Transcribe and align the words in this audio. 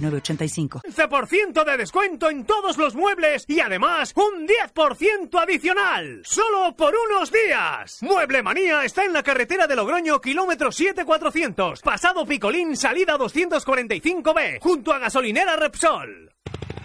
15% 0.00 1.64
de 1.64 1.76
descuento 1.76 2.30
en 2.30 2.44
todos 2.44 2.76
los 2.78 2.94
muebles 2.94 3.44
y 3.48 3.60
además 3.60 4.12
un 4.14 4.46
10% 4.46 5.42
adicional. 5.42 6.22
Solo 6.24 6.74
por 6.76 6.94
unos 7.10 7.32
días. 7.32 7.98
Mueble 8.02 8.42
Manía 8.42 8.84
está 8.84 9.04
en 9.04 9.12
la 9.12 9.22
carretera 9.22 9.66
de 9.66 9.76
Logroño, 9.76 10.20
kilómetro 10.20 10.72
7400. 10.72 11.82
Pasado 11.82 12.24
Picolín, 12.26 12.76
salida 12.76 13.16
245B, 13.16 14.60
junto 14.60 14.92
a 14.92 14.98
gasolinera 14.98 15.56
Repsol. 15.56 16.32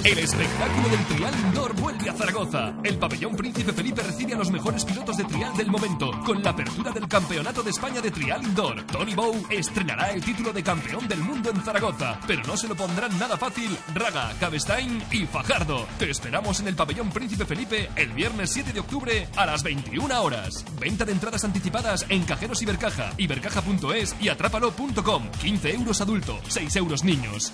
El 0.03 0.17
espectáculo 0.17 0.89
del 0.89 1.05
Trial 1.05 1.33
Indoor 1.45 1.79
vuelve 1.79 2.09
a 2.09 2.13
Zaragoza. 2.13 2.73
El 2.83 2.97
pabellón 2.97 3.35
Príncipe 3.35 3.71
Felipe 3.71 4.01
recibe 4.01 4.33
a 4.33 4.37
los 4.37 4.49
mejores 4.49 4.83
pilotos 4.83 5.15
de 5.15 5.25
trial 5.25 5.55
del 5.55 5.69
momento, 5.69 6.09
con 6.25 6.41
la 6.41 6.49
apertura 6.49 6.91
del 6.91 7.07
Campeonato 7.07 7.61
de 7.61 7.69
España 7.69 8.01
de 8.01 8.09
Trial 8.09 8.43
Indoor. 8.43 8.83
Tony 8.87 9.13
Bow 9.13 9.45
estrenará 9.51 10.09
el 10.11 10.23
título 10.23 10.51
de 10.53 10.63
campeón 10.63 11.07
del 11.07 11.19
mundo 11.19 11.51
en 11.51 11.61
Zaragoza, 11.61 12.19
pero 12.25 12.41
no 12.47 12.57
se 12.57 12.67
lo 12.67 12.75
pondrán 12.75 13.17
nada 13.19 13.37
fácil 13.37 13.77
Raga, 13.93 14.33
Cabestein 14.39 15.03
y 15.11 15.27
Fajardo. 15.27 15.85
Te 15.99 16.09
esperamos 16.09 16.59
en 16.61 16.69
el 16.69 16.75
pabellón 16.75 17.11
Príncipe 17.11 17.45
Felipe 17.45 17.89
el 17.95 18.11
viernes 18.11 18.49
7 18.51 18.73
de 18.73 18.79
octubre 18.79 19.27
a 19.35 19.45
las 19.45 19.61
21 19.61 20.19
horas. 20.19 20.65
Venta 20.79 21.05
de 21.05 21.11
entradas 21.11 21.43
anticipadas 21.43 22.07
en 22.09 22.23
Cajeros 22.23 22.61
Ibercaja, 22.63 23.13
ibercaja.es 23.17 24.15
y 24.19 24.29
atrápalo.com. 24.29 25.29
15 25.41 25.75
euros 25.75 26.01
adulto, 26.01 26.39
6 26.47 26.75
euros 26.77 27.03
niños. 27.03 27.53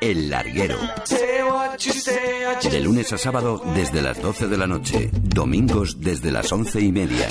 El 0.00 0.28
Larguero. 0.28 0.78
De 2.70 2.80
lunes 2.80 3.12
a 3.12 3.18
sábado 3.18 3.62
desde 3.74 4.02
las 4.02 4.20
12 4.20 4.48
de 4.48 4.58
la 4.58 4.66
noche. 4.66 5.10
Domingos 5.12 6.00
desde 6.00 6.30
las 6.30 6.52
once 6.52 6.80
y 6.80 6.92
media. 6.92 7.26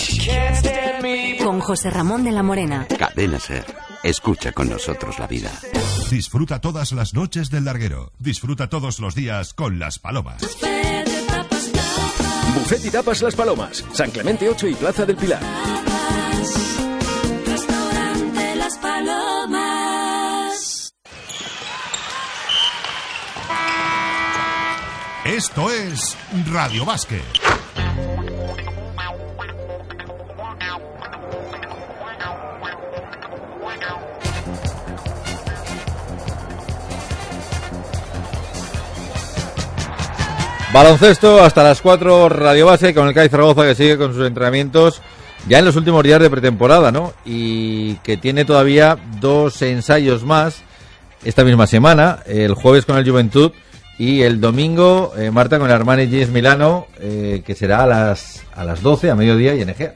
Con 1.43 1.59
José 1.59 1.89
Ramón 1.91 2.23
de 2.23 2.31
la 2.31 2.41
Morena. 2.41 2.87
Cadena 2.97 3.39
Ser. 3.39 3.65
Escucha 4.03 4.51
con 4.51 4.69
nosotros 4.69 5.19
la 5.19 5.27
vida. 5.27 5.51
Disfruta 6.09 6.61
todas 6.61 6.91
las 6.93 7.13
noches 7.13 7.49
del 7.49 7.65
Larguero. 7.65 8.11
Disfruta 8.19 8.69
todos 8.69 8.99
los 8.99 9.15
días 9.15 9.53
con 9.53 9.79
las 9.79 9.99
palomas. 9.99 10.41
Buffet 12.55 12.85
y 12.85 12.89
tapas 12.89 13.21
Las 13.21 13.35
Palomas. 13.35 13.83
San 13.93 14.11
Clemente 14.11 14.49
8 14.49 14.67
y 14.67 14.73
Plaza 14.75 15.05
del 15.05 15.15
Pilar. 15.15 15.41
Esto 25.35 25.67
es 25.71 26.15
Radio 26.51 26.85
Básquet. 26.85 27.23
Baloncesto 40.71 41.43
hasta 41.43 41.63
las 41.63 41.81
4, 41.81 42.29
Radio 42.29 42.67
Base 42.67 42.93
con 42.93 43.07
el 43.07 43.15
CAI 43.15 43.29
Zaragoza 43.29 43.63
que 43.63 43.73
sigue 43.73 43.97
con 43.97 44.13
sus 44.13 44.27
entrenamientos 44.27 45.01
ya 45.47 45.57
en 45.57 45.65
los 45.65 45.75
últimos 45.75 46.03
días 46.03 46.19
de 46.19 46.29
pretemporada, 46.29 46.91
¿no? 46.91 47.11
Y 47.25 47.95
que 48.03 48.17
tiene 48.17 48.45
todavía 48.45 48.99
dos 49.19 49.59
ensayos 49.63 50.23
más 50.23 50.61
esta 51.25 51.43
misma 51.43 51.65
semana, 51.65 52.19
el 52.27 52.53
jueves 52.53 52.85
con 52.85 52.99
el 52.99 53.09
Juventud 53.09 53.51
y 53.97 54.21
el 54.21 54.41
domingo, 54.41 55.13
eh, 55.17 55.31
Marta, 55.31 55.59
con 55.59 55.69
el 55.69 55.75
Armani 55.75 56.07
Jeans 56.07 56.31
Milano, 56.31 56.87
eh, 56.99 57.43
que 57.45 57.55
será 57.55 57.83
a 57.83 57.87
las, 57.87 58.43
a 58.55 58.63
las 58.63 58.81
12, 58.81 59.11
a 59.11 59.15
mediodía 59.15 59.55
y 59.55 59.61
en 59.61 59.69
Egea. 59.69 59.95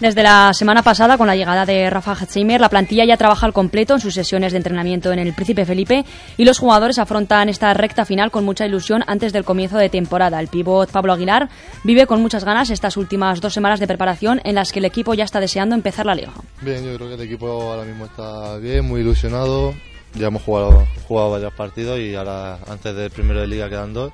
Desde 0.00 0.22
la 0.22 0.54
semana 0.54 0.84
pasada, 0.84 1.18
con 1.18 1.26
la 1.26 1.34
llegada 1.34 1.66
de 1.66 1.90
Rafa 1.90 2.14
Hetzheimer, 2.14 2.60
la 2.60 2.68
plantilla 2.68 3.04
ya 3.04 3.16
trabaja 3.16 3.46
al 3.46 3.52
completo 3.52 3.94
en 3.94 4.00
sus 4.00 4.14
sesiones 4.14 4.52
de 4.52 4.58
entrenamiento 4.58 5.12
en 5.12 5.18
el 5.18 5.32
Príncipe 5.32 5.64
Felipe 5.64 6.04
y 6.36 6.44
los 6.44 6.60
jugadores 6.60 7.00
afrontan 7.00 7.48
esta 7.48 7.74
recta 7.74 8.04
final 8.04 8.30
con 8.30 8.44
mucha 8.44 8.64
ilusión 8.64 9.02
antes 9.08 9.32
del 9.32 9.42
comienzo 9.42 9.76
de 9.76 9.88
temporada. 9.88 10.38
El 10.38 10.46
pívot 10.46 10.88
Pablo 10.88 11.12
Aguilar 11.12 11.48
vive 11.82 12.06
con 12.06 12.22
muchas 12.22 12.44
ganas 12.44 12.70
estas 12.70 12.96
últimas 12.96 13.40
dos 13.40 13.52
semanas 13.52 13.80
de 13.80 13.88
preparación 13.88 14.40
en 14.44 14.54
las 14.54 14.70
que 14.70 14.78
el 14.78 14.84
equipo 14.84 15.14
ya 15.14 15.24
está 15.24 15.40
deseando 15.40 15.74
empezar 15.74 16.06
la 16.06 16.14
liga. 16.14 16.30
Bien, 16.60 16.84
yo 16.84 16.94
creo 16.94 17.08
que 17.08 17.14
el 17.14 17.22
equipo 17.22 17.48
ahora 17.48 17.82
mismo 17.82 18.04
está 18.04 18.56
bien, 18.58 18.86
muy 18.86 19.00
ilusionado. 19.00 19.74
Ya 20.14 20.28
hemos 20.28 20.42
jugado, 20.42 20.86
jugado 21.06 21.30
varios 21.32 21.52
partidos 21.54 21.98
y 21.98 22.14
ahora 22.14 22.58
antes 22.68 22.94
del 22.94 23.10
primero 23.10 23.40
de 23.40 23.46
liga 23.46 23.68
quedan 23.68 23.92
dos. 23.92 24.12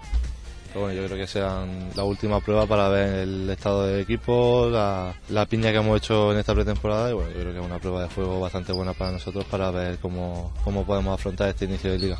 Bueno, 0.75 0.93
yo 0.93 1.06
creo 1.06 1.16
que 1.16 1.27
sean 1.28 1.91
la 1.94 2.03
última 2.03 2.41
prueba 2.41 2.66
para 2.66 2.88
ver 2.88 3.21
el 3.21 3.49
estado 3.49 3.87
del 3.87 4.00
equipo, 4.00 4.69
la, 4.69 5.15
la 5.28 5.47
piña 5.47 5.71
que 5.71 5.78
hemos 5.78 5.99
hecho 5.99 6.32
en 6.32 6.38
esta 6.38 6.53
pretemporada 6.53 7.10
y 7.10 7.12
bueno, 7.12 7.31
yo 7.31 7.41
creo 7.41 7.53
que 7.53 7.60
es 7.60 7.65
una 7.65 7.78
prueba 7.78 8.03
de 8.03 8.09
juego 8.09 8.41
bastante 8.41 8.72
buena 8.72 8.93
para 8.93 9.12
nosotros 9.12 9.44
para 9.44 9.71
ver 9.71 9.99
cómo, 9.99 10.53
cómo 10.65 10.84
podemos 10.84 11.15
afrontar 11.15 11.50
este 11.50 11.66
inicio 11.66 11.93
de 11.93 11.99
liga. 11.99 12.19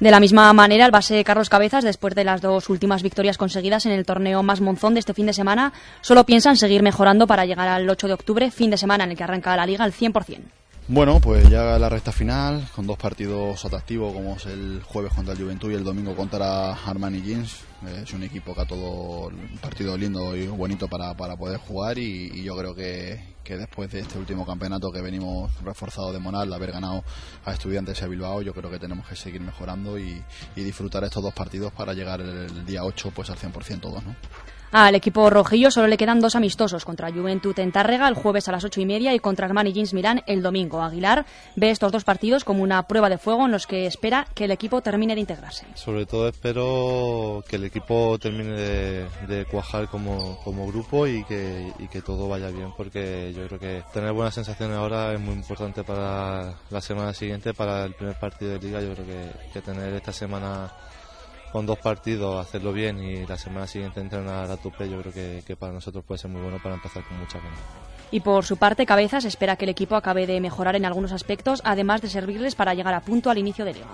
De 0.00 0.10
la 0.10 0.20
misma 0.20 0.52
manera, 0.52 0.84
el 0.84 0.90
base 0.90 1.24
Carlos 1.24 1.48
Cabezas, 1.48 1.82
después 1.82 2.14
de 2.14 2.24
las 2.24 2.42
dos 2.42 2.68
últimas 2.68 3.02
victorias 3.02 3.38
conseguidas 3.38 3.86
en 3.86 3.92
el 3.92 4.04
torneo 4.04 4.42
más 4.42 4.60
monzón 4.60 4.92
de 4.92 5.00
este 5.00 5.14
fin 5.14 5.24
de 5.24 5.32
semana, 5.32 5.72
solo 6.02 6.26
piensa 6.26 6.50
en 6.50 6.56
seguir 6.56 6.82
mejorando 6.82 7.26
para 7.26 7.46
llegar 7.46 7.68
al 7.68 7.88
8 7.88 8.08
de 8.08 8.12
octubre, 8.12 8.50
fin 8.50 8.70
de 8.70 8.76
semana 8.76 9.04
en 9.04 9.12
el 9.12 9.16
que 9.16 9.24
arranca 9.24 9.56
la 9.56 9.64
liga 9.64 9.84
al 9.84 9.92
100%. 9.92 10.40
Bueno, 10.86 11.18
pues 11.18 11.48
ya 11.48 11.78
la 11.78 11.88
recta 11.88 12.12
final, 12.12 12.68
con 12.76 12.86
dos 12.86 12.98
partidos 12.98 13.64
atractivos, 13.64 14.12
como 14.12 14.36
es 14.36 14.44
el 14.44 14.82
jueves 14.82 15.14
contra 15.14 15.32
el 15.32 15.40
Juventud 15.40 15.70
y 15.72 15.74
el 15.76 15.82
domingo 15.82 16.14
contra 16.14 16.74
Armani 16.74 17.22
Jeans. 17.22 17.60
Eh, 17.86 18.02
Es 18.02 18.12
un 18.12 18.22
equipo 18.22 18.54
que 18.54 18.60
ha 18.60 18.66
todo 18.66 19.28
un 19.28 19.58
partido 19.62 19.96
lindo 19.96 20.36
y 20.36 20.46
bonito 20.46 20.86
para, 20.86 21.14
para 21.16 21.36
poder 21.36 21.58
jugar 21.58 21.98
y, 21.98 22.42
yo 22.42 22.54
creo 22.54 22.74
que, 22.74 23.18
que 23.42 23.56
después 23.56 23.90
de 23.92 24.00
este 24.00 24.18
último 24.18 24.44
campeonato 24.44 24.92
que 24.92 25.00
venimos 25.00 25.50
reforzado 25.62 26.12
de 26.12 26.18
Monal, 26.18 26.50
de 26.50 26.56
haber 26.56 26.72
ganado 26.72 27.02
a 27.46 27.52
Estudiantes 27.52 28.02
a 28.02 28.06
Bilbao, 28.06 28.42
yo 28.42 28.52
creo 28.52 28.70
que 28.70 28.78
tenemos 28.78 29.08
que 29.08 29.16
seguir 29.16 29.40
mejorando 29.40 29.98
y, 29.98 30.22
disfrutar 30.54 31.02
estos 31.04 31.22
dos 31.22 31.32
partidos 31.32 31.72
para 31.72 31.94
llegar 31.94 32.20
el, 32.20 32.28
el 32.28 32.66
día 32.66 32.84
8 32.84 33.10
pues 33.14 33.30
al 33.30 33.38
100% 33.38 33.80
todos, 33.80 34.04
¿no? 34.04 34.14
Al 34.72 34.94
equipo 34.96 35.30
rojillo 35.30 35.70
solo 35.70 35.86
le 35.86 35.96
quedan 35.96 36.20
dos 36.20 36.34
amistosos 36.34 36.84
contra 36.84 37.12
Juventud 37.12 37.56
en 37.60 37.70
Tárrega 37.70 38.08
el 38.08 38.14
jueves 38.14 38.48
a 38.48 38.52
las 38.52 38.64
ocho 38.64 38.80
y 38.80 38.86
media 38.86 39.14
y 39.14 39.20
contra 39.20 39.46
Armani 39.46 39.72
Jeans 39.72 39.94
Milán 39.94 40.22
el 40.26 40.42
domingo. 40.42 40.82
Aguilar 40.82 41.24
ve 41.54 41.70
estos 41.70 41.92
dos 41.92 42.02
partidos 42.02 42.42
como 42.44 42.62
una 42.62 42.82
prueba 42.88 43.08
de 43.08 43.18
fuego 43.18 43.44
en 43.44 43.52
los 43.52 43.66
que 43.66 43.86
espera 43.86 44.26
que 44.34 44.46
el 44.46 44.50
equipo 44.50 44.80
termine 44.80 45.14
de 45.14 45.20
integrarse. 45.20 45.66
Sobre 45.74 46.06
todo 46.06 46.28
espero 46.28 47.44
que 47.48 47.56
el 47.56 47.64
equipo 47.64 48.18
termine 48.18 48.52
de, 48.52 49.08
de 49.28 49.44
cuajar 49.46 49.88
como, 49.88 50.38
como 50.42 50.66
grupo 50.66 51.06
y 51.06 51.24
que, 51.24 51.72
y 51.78 51.86
que 51.86 52.02
todo 52.02 52.28
vaya 52.28 52.50
bien 52.50 52.72
porque 52.76 53.32
yo 53.32 53.46
creo 53.46 53.60
que 53.60 53.84
tener 53.92 54.12
buenas 54.12 54.34
sensaciones 54.34 54.76
ahora 54.76 55.12
es 55.12 55.20
muy 55.20 55.34
importante 55.34 55.84
para 55.84 56.54
la 56.70 56.80
semana 56.80 57.12
siguiente, 57.14 57.54
para 57.54 57.84
el 57.84 57.94
primer 57.94 58.18
partido 58.18 58.52
de 58.52 58.58
liga. 58.58 58.80
Yo 58.80 58.92
creo 58.94 59.06
que, 59.06 59.30
que 59.52 59.60
tener 59.60 59.94
esta 59.94 60.12
semana 60.12 60.72
con 61.54 61.66
dos 61.66 61.78
partidos, 61.78 62.44
hacerlo 62.44 62.72
bien 62.72 62.98
y 62.98 63.24
la 63.28 63.38
semana 63.38 63.68
siguiente 63.68 64.00
entrenar 64.00 64.50
a 64.50 64.56
tope, 64.56 64.90
yo 64.90 65.00
creo 65.00 65.12
que, 65.12 65.44
que 65.46 65.54
para 65.54 65.72
nosotros 65.72 66.02
puede 66.04 66.18
ser 66.18 66.28
muy 66.28 66.42
bueno 66.42 66.58
para 66.60 66.74
empezar 66.74 67.04
con 67.04 67.16
mucha 67.16 67.38
ganas. 67.38 67.60
Y 68.10 68.18
por 68.18 68.44
su 68.44 68.56
parte, 68.56 68.84
Cabezas 68.84 69.24
espera 69.24 69.54
que 69.54 69.64
el 69.64 69.68
equipo 69.68 69.94
acabe 69.94 70.26
de 70.26 70.40
mejorar 70.40 70.74
en 70.74 70.84
algunos 70.84 71.12
aspectos, 71.12 71.60
además 71.64 72.02
de 72.02 72.08
servirles 72.08 72.56
para 72.56 72.74
llegar 72.74 72.92
a 72.92 73.02
punto 73.02 73.30
al 73.30 73.38
inicio 73.38 73.64
de 73.64 73.74
liga. 73.74 73.86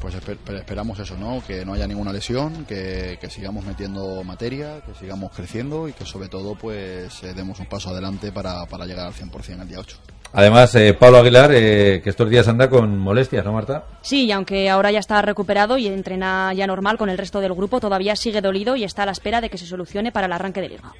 Pues 0.00 0.14
esper- 0.14 0.38
pero 0.42 0.56
esperamos 0.56 0.98
eso, 0.98 1.18
¿no? 1.18 1.42
Que 1.46 1.66
no 1.66 1.74
haya 1.74 1.86
ninguna 1.86 2.14
lesión, 2.14 2.64
que, 2.64 3.18
que 3.20 3.28
sigamos 3.28 3.66
metiendo 3.66 4.24
materia, 4.24 4.80
que 4.80 4.94
sigamos 4.94 5.32
creciendo 5.36 5.88
y 5.88 5.92
que 5.92 6.06
sobre 6.06 6.30
todo 6.30 6.54
pues 6.54 7.22
eh, 7.24 7.34
demos 7.34 7.60
un 7.60 7.66
paso 7.66 7.90
adelante 7.90 8.32
para, 8.32 8.64
para 8.64 8.86
llegar 8.86 9.06
al 9.08 9.12
100% 9.12 9.60
el 9.60 9.68
día 9.68 9.80
8. 9.80 9.98
Además, 10.38 10.74
eh, 10.74 10.92
Pablo 10.92 11.16
Aguilar, 11.16 11.50
eh, 11.54 12.02
que 12.04 12.10
estos 12.10 12.28
días 12.28 12.46
anda 12.46 12.68
con 12.68 12.98
molestias, 12.98 13.42
¿no, 13.42 13.54
Marta? 13.54 13.84
Sí, 14.02 14.26
y 14.26 14.32
aunque 14.32 14.68
ahora 14.68 14.90
ya 14.90 14.98
está 14.98 15.22
recuperado 15.22 15.78
y 15.78 15.86
entrena 15.86 16.52
ya 16.52 16.66
normal 16.66 16.98
con 16.98 17.08
el 17.08 17.16
resto 17.16 17.40
del 17.40 17.54
grupo, 17.54 17.80
todavía 17.80 18.14
sigue 18.16 18.42
dolido 18.42 18.76
y 18.76 18.84
está 18.84 19.04
a 19.04 19.06
la 19.06 19.12
espera 19.12 19.40
de 19.40 19.48
que 19.48 19.56
se 19.56 19.64
solucione 19.64 20.12
para 20.12 20.26
el 20.26 20.32
arranque 20.34 20.60
de 20.60 20.68
liga. 20.68 20.92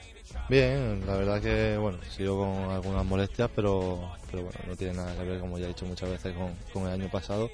Bien, 0.48 1.02
la 1.06 1.16
verdad 1.16 1.42
que 1.42 1.76
bueno, 1.76 1.98
sigo 2.08 2.38
con 2.38 2.72
algunas 2.72 3.04
molestias, 3.04 3.50
pero, 3.54 4.10
pero 4.30 4.44
bueno, 4.44 4.58
no 4.68 4.74
tiene 4.74 4.94
nada 4.94 5.14
que 5.14 5.24
ver, 5.24 5.38
como 5.38 5.58
ya 5.58 5.66
he 5.66 5.68
dicho 5.68 5.84
muchas 5.84 6.08
veces, 6.08 6.34
con, 6.34 6.54
con 6.72 6.90
el 6.90 6.98
año 6.98 7.10
pasado. 7.10 7.50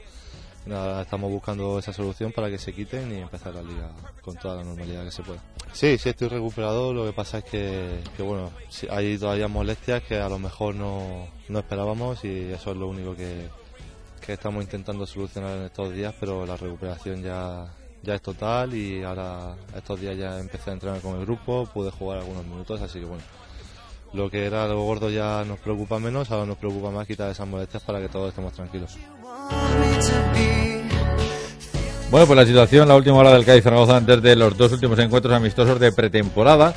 Estamos 0.65 1.31
buscando 1.31 1.79
esa 1.81 1.93
solución 1.93 2.31
para 2.31 2.49
que 2.49 2.57
se 2.57 2.73
quiten 2.73 3.13
y 3.13 3.21
empezar 3.21 3.53
la 3.55 3.63
liga 3.63 3.91
con 4.21 4.37
toda 4.37 4.57
la 4.57 4.65
normalidad 4.65 5.05
que 5.05 5.11
se 5.11 5.23
pueda. 5.23 5.41
Sí, 5.73 5.99
sí 5.99 6.11
estoy 6.11 6.29
recuperado, 6.29 6.95
lo 6.95 7.05
que 7.05 7.13
pasa 7.13 7.39
es 7.39 7.45
que, 7.45 8.01
que 8.17 8.23
bueno, 8.23 8.53
hay 8.91 9.19
todavía 9.19 9.49
molestias 9.49 10.05
que 10.05 10.19
a 10.19 10.29
lo 10.29 10.39
mejor 10.39 10.77
no, 10.77 11.27
no 11.49 11.59
esperábamos 11.59 12.25
y 12.25 12.53
eso 12.53 12.71
es 12.71 12.77
lo 12.77 12.87
único 12.87 13.17
que, 13.17 13.49
que 14.25 14.35
estamos 14.35 14.63
intentando 14.63 15.05
solucionar 15.05 15.57
en 15.57 15.65
estos 15.65 15.93
días, 15.93 16.15
pero 16.21 16.47
la 16.47 16.57
recuperación 16.57 17.23
ya, 17.23 17.67
ya 18.03 18.15
es 18.15 18.23
total 18.23 18.73
y 18.73 19.03
ahora 19.03 19.57
estos 19.77 20.01
días 20.01 20.17
ya 20.17 20.39
empecé 20.39 20.71
a 20.71 20.75
entrenar 20.75 21.01
con 21.01 21.19
el 21.19 21.27
grupo, 21.27 21.67
pude 21.75 21.91
jugar 21.91 22.21
algunos 22.21 22.47
minutos, 22.47 22.81
así 22.81 23.01
que 23.01 23.07
bueno, 23.07 23.25
lo 24.13 24.31
que 24.31 24.47
era 24.47 24.69
lo 24.69 24.81
gordo 24.85 25.11
ya 25.11 25.45
nos 25.45 25.59
preocupa 25.59 25.99
menos, 25.99 26.31
ahora 26.31 26.47
nos 26.47 26.59
preocupa 26.59 26.91
más 26.91 27.07
quitar 27.07 27.31
esas 27.31 27.49
molestias 27.49 27.83
para 27.83 28.01
que 28.01 28.09
todos 28.09 28.29
estemos 28.29 28.53
tranquilos. 28.53 28.97
Bueno, 32.13 32.27
pues 32.27 32.37
la 32.37 32.45
situación, 32.45 32.89
la 32.89 32.95
última 32.95 33.17
hora 33.17 33.33
del 33.33 33.47
Cádiz 33.47 33.65
Zaragoza 33.65 33.97
antes 33.97 34.21
de 34.21 34.37
los 34.37 34.55
dos 34.59 34.71
últimos 34.73 34.99
encuentros 34.99 35.33
amistosos 35.33 35.81
de 35.81 35.93
pretemporada. 35.93 36.75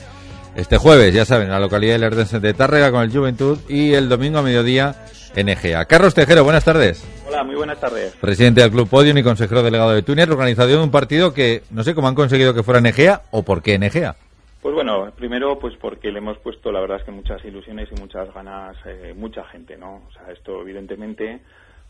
Este 0.56 0.78
jueves, 0.78 1.14
ya 1.14 1.26
saben, 1.26 1.48
en 1.48 1.52
la 1.52 1.60
localidad 1.60 1.96
de 1.96 2.00
Lerdense 2.00 2.40
de 2.40 2.54
Tárrega 2.54 2.90
con 2.90 3.02
el 3.04 3.12
Juventud 3.12 3.60
y 3.68 3.94
el 3.94 4.08
domingo 4.08 4.40
a 4.40 4.42
mediodía 4.42 4.96
en 5.36 5.50
Egea. 5.50 5.84
Carlos 5.84 6.14
Tejero, 6.14 6.46
buenas 6.46 6.64
tardes. 6.64 7.06
Hola, 7.28 7.44
muy 7.44 7.56
buenas 7.56 7.78
tardes. 7.82 8.14
Presidente 8.22 8.62
del 8.62 8.72
Club 8.72 8.88
Podium 8.88 9.18
y 9.18 9.24
consejero 9.24 9.62
delegado 9.62 9.92
de 9.92 10.04
Túnez, 10.04 10.30
organizador 10.30 10.78
de 10.78 10.84
un 10.84 10.92
partido 10.92 11.34
que 11.34 11.64
no 11.70 11.84
sé 11.84 11.94
cómo 11.94 12.08
han 12.08 12.16
conseguido 12.16 12.54
que 12.54 12.64
fuera 12.64 12.80
en 12.80 12.86
Egea 12.86 13.24
o 13.32 13.44
por 13.44 13.62
qué 13.62 13.74
en 13.74 13.84
Egea. 13.84 14.16
Pues 14.62 14.74
bueno, 14.74 15.12
primero 15.18 15.60
pues 15.60 15.76
porque 15.76 16.14
le 16.14 16.20
hemos 16.20 16.38
puesto 16.38 16.72
la 16.72 16.80
verdad 16.80 17.00
es 17.00 17.04
que 17.04 17.12
muchas 17.12 17.44
ilusiones 17.44 17.90
y 17.92 18.00
muchas 18.00 18.34
ganas, 18.34 18.78
eh, 18.86 19.14
mucha 19.18 19.44
gente, 19.44 19.76
¿no? 19.76 20.04
O 20.08 20.12
sea, 20.14 20.32
esto 20.32 20.62
evidentemente 20.62 21.42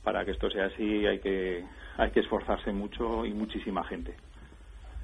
para 0.05 0.23
que 0.23 0.31
esto 0.31 0.49
sea 0.49 0.67
así 0.67 1.05
hay 1.05 1.19
que 1.19 1.65
hay 1.97 2.11
que 2.11 2.21
esforzarse 2.21 2.71
mucho 2.71 3.25
y 3.25 3.33
muchísima 3.33 3.83
gente. 3.85 4.13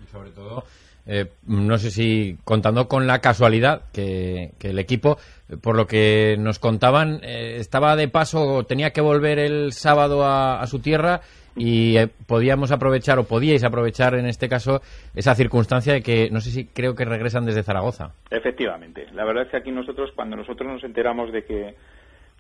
Y 0.04 0.08
sobre 0.08 0.30
todo, 0.32 0.64
eh, 1.08 1.26
no 1.48 1.78
sé 1.78 1.90
si 1.90 2.38
contando 2.44 2.88
con 2.88 3.08
la 3.08 3.20
casualidad 3.20 3.84
que, 3.92 4.52
el 4.62 4.80
equipo, 4.80 5.18
por 5.62 5.76
lo 5.76 5.88
que 5.88 6.36
nos 6.40 6.60
contaban, 6.60 7.20
eh, 7.24 7.58
estaba 7.58 7.96
de 7.96 8.08
paso, 8.08 8.64
tenía 8.66 8.92
que 8.92 9.02
volver 9.02 9.40
el 9.40 9.74
sábado 9.74 10.26
a, 10.26 10.66
su 10.68 10.80
tierra 10.80 11.22
y 11.56 11.98
eh, 11.98 12.08
podíamos 12.28 12.72
aprovechar 12.72 13.20
o 13.20 13.26
podíais 13.26 13.64
aprovechar 13.64 14.16
en 14.16 14.26
este 14.26 14.48
caso 14.48 14.82
esa 15.16 15.36
circunstancia 15.36 15.94
de 15.94 16.02
que 16.02 16.30
no 16.30 16.40
sé 16.40 16.52
si 16.52 16.66
creo 16.66 16.96
que 16.96 17.04
regresan 17.04 17.46
desde 17.46 17.64
Zaragoza. 17.64 18.14
Efectivamente, 18.30 19.08
la 19.14 19.26
verdad 19.26 19.44
es 19.44 19.50
que 19.50 19.58
aquí 19.58 19.72
nosotros 19.72 20.12
cuando 20.16 20.36
nosotros 20.36 20.72
nos 20.72 20.84
enteramos 20.84 21.32
de 21.32 21.44
que 21.44 21.76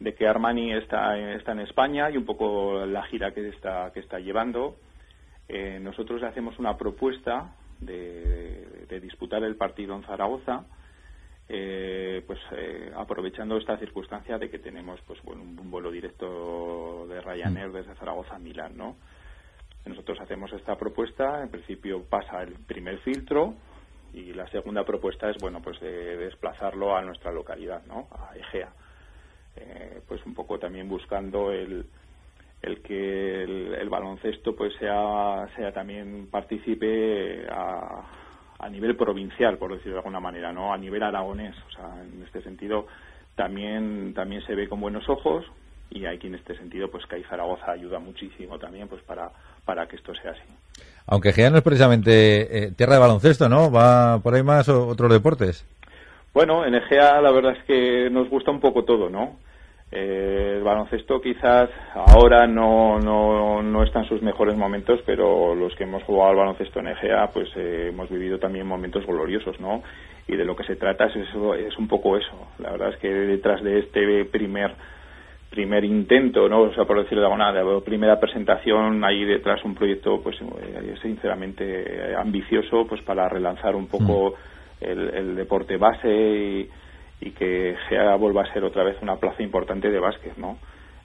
de 0.01 0.15
que 0.15 0.27
Armani 0.27 0.73
está, 0.73 1.15
está 1.35 1.51
en 1.51 1.59
España 1.59 2.09
y 2.09 2.17
un 2.17 2.25
poco 2.25 2.85
la 2.87 3.03
gira 3.03 3.33
que 3.33 3.47
está, 3.49 3.91
que 3.93 3.99
está 3.99 4.19
llevando. 4.19 4.77
Eh, 5.47 5.79
nosotros 5.79 6.19
le 6.21 6.27
hacemos 6.27 6.57
una 6.57 6.75
propuesta 6.75 7.53
de, 7.79 8.99
disputar 8.99 9.43
el 9.43 9.55
partido 9.55 9.95
en 9.95 10.03
Zaragoza, 10.03 10.65
eh, 11.47 12.23
pues 12.25 12.39
eh, 12.51 12.91
aprovechando 12.95 13.57
esta 13.57 13.77
circunstancia 13.77 14.37
de 14.37 14.49
que 14.49 14.59
tenemos 14.59 14.99
pues 15.01 15.21
bueno 15.23 15.43
un, 15.43 15.71
vuelo 15.71 15.91
directo 15.91 17.05
de 17.07 17.21
Ryanair 17.21 17.69
mm. 17.69 17.73
desde 17.73 17.95
Zaragoza 17.95 18.35
a 18.35 18.39
Milán, 18.39 18.75
¿no? 18.75 18.97
Nosotros 19.85 20.19
hacemos 20.19 20.51
esta 20.53 20.77
propuesta, 20.77 21.41
en 21.41 21.49
principio 21.49 22.03
pasa 22.03 22.41
el 22.41 22.53
primer 22.53 22.99
filtro 22.99 23.53
y 24.13 24.33
la 24.33 24.47
segunda 24.47 24.83
propuesta 24.83 25.29
es 25.29 25.37
bueno 25.39 25.61
pues 25.61 25.79
de 25.79 26.17
desplazarlo 26.17 26.95
a 26.95 27.01
nuestra 27.01 27.31
localidad, 27.31 27.83
¿no? 27.85 28.07
A 28.11 28.35
Egea. 28.35 28.73
Eh, 29.55 30.01
pues 30.07 30.25
un 30.25 30.33
poco 30.33 30.57
también 30.59 30.87
buscando 30.87 31.51
el, 31.51 31.85
el 32.61 32.81
que 32.81 33.43
el, 33.43 33.89
baloncesto 33.89 34.55
pues 34.55 34.73
sea, 34.79 35.47
sea 35.55 35.73
también 35.73 36.27
participe 36.31 37.45
a, 37.49 38.03
a 38.59 38.69
nivel 38.69 38.95
provincial, 38.95 39.57
por 39.57 39.71
decirlo 39.73 39.93
de 39.93 39.99
alguna 39.99 40.19
manera, 40.19 40.53
no 40.53 40.73
a 40.73 40.77
nivel 40.77 41.03
aragonés. 41.03 41.55
O 41.67 41.71
sea, 41.71 42.01
en 42.01 42.23
este 42.23 42.41
sentido 42.41 42.87
también 43.35 44.13
también 44.13 44.45
se 44.45 44.55
ve 44.55 44.69
con 44.69 44.79
buenos 44.79 45.07
ojos 45.09 45.45
y 45.89 46.05
hay 46.05 46.17
que 46.17 46.27
en 46.27 46.35
este 46.35 46.55
sentido 46.57 46.89
pues 46.89 47.05
que 47.05 47.21
Zaragoza 47.23 47.71
ayuda 47.71 47.99
muchísimo 47.99 48.57
también 48.57 48.87
pues 48.87 49.01
para 49.03 49.31
para 49.65 49.87
que 49.87 49.97
esto 49.97 50.13
sea 50.15 50.31
así. 50.31 50.41
Aunque 51.07 51.33
Gea 51.33 51.49
no 51.49 51.57
es 51.57 51.63
precisamente 51.63 52.65
eh, 52.65 52.71
tierra 52.71 52.93
de 52.93 52.99
baloncesto, 52.99 53.49
¿no? 53.49 53.71
Va 53.71 54.19
por 54.19 54.33
ahí 54.33 54.43
más 54.43 54.69
otros 54.69 55.11
deportes. 55.11 55.65
Bueno, 56.33 56.65
en 56.65 56.75
Egea 56.75 57.21
la 57.21 57.31
verdad 57.31 57.57
es 57.57 57.63
que 57.65 58.09
nos 58.09 58.29
gusta 58.29 58.51
un 58.51 58.61
poco 58.61 58.85
todo, 58.85 59.09
¿no? 59.09 59.37
Eh, 59.91 60.53
el 60.57 60.63
baloncesto 60.63 61.19
quizás 61.19 61.69
ahora 61.93 62.47
no, 62.47 62.97
no, 62.99 63.61
no 63.61 63.83
está 63.83 63.99
en 63.99 64.05
sus 64.05 64.21
mejores 64.21 64.55
momentos, 64.55 65.01
pero 65.05 65.53
los 65.53 65.75
que 65.75 65.83
hemos 65.83 66.03
jugado 66.03 66.29
al 66.29 66.37
baloncesto 66.37 66.79
en 66.79 66.87
Egea, 66.87 67.27
pues 67.33 67.49
eh, 67.57 67.87
hemos 67.89 68.09
vivido 68.09 68.39
también 68.39 68.65
momentos 68.65 69.05
gloriosos, 69.05 69.59
¿no? 69.59 69.83
Y 70.29 70.37
de 70.37 70.45
lo 70.45 70.55
que 70.55 70.63
se 70.63 70.77
trata 70.77 71.07
es, 71.07 71.17
eso, 71.17 71.53
es 71.53 71.77
un 71.77 71.89
poco 71.89 72.15
eso. 72.15 72.47
La 72.59 72.71
verdad 72.71 72.93
es 72.93 72.97
que 72.97 73.09
detrás 73.09 73.61
de 73.61 73.79
este 73.79 74.23
primer 74.25 74.71
primer 75.49 75.83
intento, 75.83 76.47
¿no? 76.47 76.61
O 76.61 76.73
sea, 76.73 76.85
por 76.85 76.97
decirlo 76.97 77.19
de 77.19 77.27
alguna 77.27 77.51
manera, 77.51 77.81
primera 77.81 78.17
presentación, 78.17 79.03
hay 79.03 79.25
detrás 79.25 79.61
un 79.65 79.75
proyecto, 79.75 80.21
pues, 80.23 80.37
eh, 80.39 80.95
sinceramente 81.01 82.15
ambicioso, 82.15 82.87
pues, 82.87 83.01
para 83.01 83.27
relanzar 83.27 83.75
un 83.75 83.87
poco 83.87 84.29
mm 84.29 84.50
el, 84.81 85.35
deporte 85.35 85.77
base 85.77 86.67
y, 87.19 87.31
que 87.31 87.75
Gea 87.87 88.15
vuelva 88.15 88.43
a 88.43 88.53
ser 88.53 88.63
otra 88.63 88.83
vez 88.83 88.97
una 89.01 89.15
plaza 89.15 89.41
importante 89.43 89.89
de 89.89 89.99
básquet, 89.99 90.37
¿no? 90.37 90.57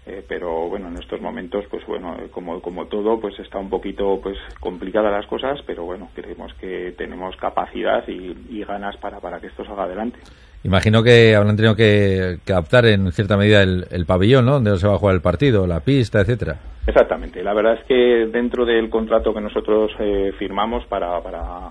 Eh, 0.06 0.25
pero 0.26 0.69
bueno, 0.69 0.88
en 0.88 0.99
estos 0.99 1.20
momentos, 1.20 1.64
pues 1.69 1.84
bueno, 1.84 2.17
como, 2.31 2.61
como 2.61 2.87
todo, 2.87 3.19
pues 3.20 3.37
está 3.40 3.58
un 3.58 3.69
poquito 3.69 4.20
pues 4.23 4.38
complicada 4.61 5.11
las 5.11 5.26
cosas, 5.26 5.61
pero 5.67 5.84
bueno, 5.84 6.08
creemos 6.14 6.55
que 6.55 6.94
tenemos 6.96 7.37
capacidad 7.37 8.06
y, 8.06 8.62
ganas 8.64 8.96
para, 8.99 9.19
para 9.20 9.40
que 9.40 9.49
esto 9.49 9.64
salga 9.64 9.84
adelante. 9.84 10.19
Imagino 10.62 11.02
que 11.02 11.34
habrán 11.34 11.56
tenido 11.56 11.75
que, 11.75 12.38
adaptar 12.49 12.87
en 12.87 13.11
cierta 13.12 13.37
medida 13.37 13.62
el, 13.62 14.06
pabellón, 14.06 14.46
¿no? 14.46 14.52
Donde 14.52 14.76
se 14.78 14.87
va 14.87 14.94
a 14.94 14.99
jugar 14.99 15.17
el 15.17 15.23
partido, 15.23 15.67
la 15.67 15.81
pista, 15.81 16.20
etcétera. 16.20 16.56
Exactamente. 16.87 17.43
La 17.43 17.55
verdad 17.55 17.75
es 17.81 17.84
que 17.87 18.26
dentro 18.32 18.64
del 18.64 18.88
contrato 18.88 19.34
que 19.34 19.40
nosotros 19.40 19.90
eh, 19.99 20.32
firmamos 20.38 20.87
para, 20.87 21.20
para 21.20 21.70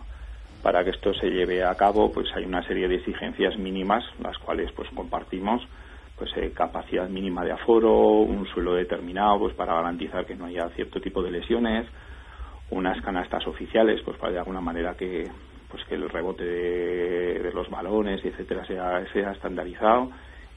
para 0.66 0.84
que 0.84 0.90
esto 0.90 1.14
se 1.14 1.30
lleve 1.30 1.64
a 1.64 1.76
cabo, 1.76 2.12
pues 2.12 2.28
hay 2.36 2.44
una 2.44 2.64
serie 2.64 2.88
de 2.88 2.96
exigencias 2.96 3.56
mínimas, 3.56 4.04
las 4.18 4.36
cuales 4.40 4.72
pues 4.72 4.90
compartimos, 4.96 5.62
pues 6.18 6.36
eh, 6.38 6.54
capacidad 6.56 7.08
mínima 7.08 7.46
de 7.46 7.52
aforo, 7.52 8.22
un 8.22 8.48
suelo 8.48 8.74
determinado, 8.74 9.38
pues 9.38 9.54
para 9.54 9.76
garantizar 9.76 10.26
que 10.26 10.34
no 10.34 10.46
haya 10.46 10.68
cierto 10.70 11.00
tipo 11.00 11.22
de 11.22 11.30
lesiones, 11.30 11.86
unas 12.72 13.00
canastas 13.04 13.46
oficiales, 13.46 14.02
pues 14.04 14.18
para 14.18 14.34
de 14.34 14.40
alguna 14.40 14.60
manera 14.60 14.96
que 14.98 15.30
pues 15.70 15.86
que 15.86 15.94
el 15.94 16.10
rebote 16.10 16.44
de, 16.44 17.52
los 17.54 17.70
balones, 17.70 18.26
etcétera, 18.26 18.66
sea, 18.66 19.06
sea 19.14 19.34
estandarizado 19.34 20.10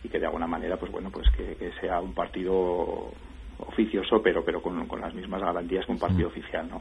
y 0.02 0.08
que 0.08 0.18
de 0.18 0.24
alguna 0.24 0.46
manera, 0.46 0.78
pues 0.78 0.90
bueno, 0.90 1.10
pues 1.10 1.28
que, 1.36 1.70
sea 1.82 2.00
un 2.00 2.14
partido 2.14 3.10
oficioso, 3.58 4.22
pero 4.22 4.42
pero 4.42 4.62
con, 4.62 4.86
con 4.86 5.02
las 5.02 5.12
mismas 5.12 5.42
garantías 5.42 5.84
que 5.84 5.92
un 5.92 5.98
partido 5.98 6.30
mm. 6.30 6.32
oficial, 6.32 6.66
¿no? 6.66 6.80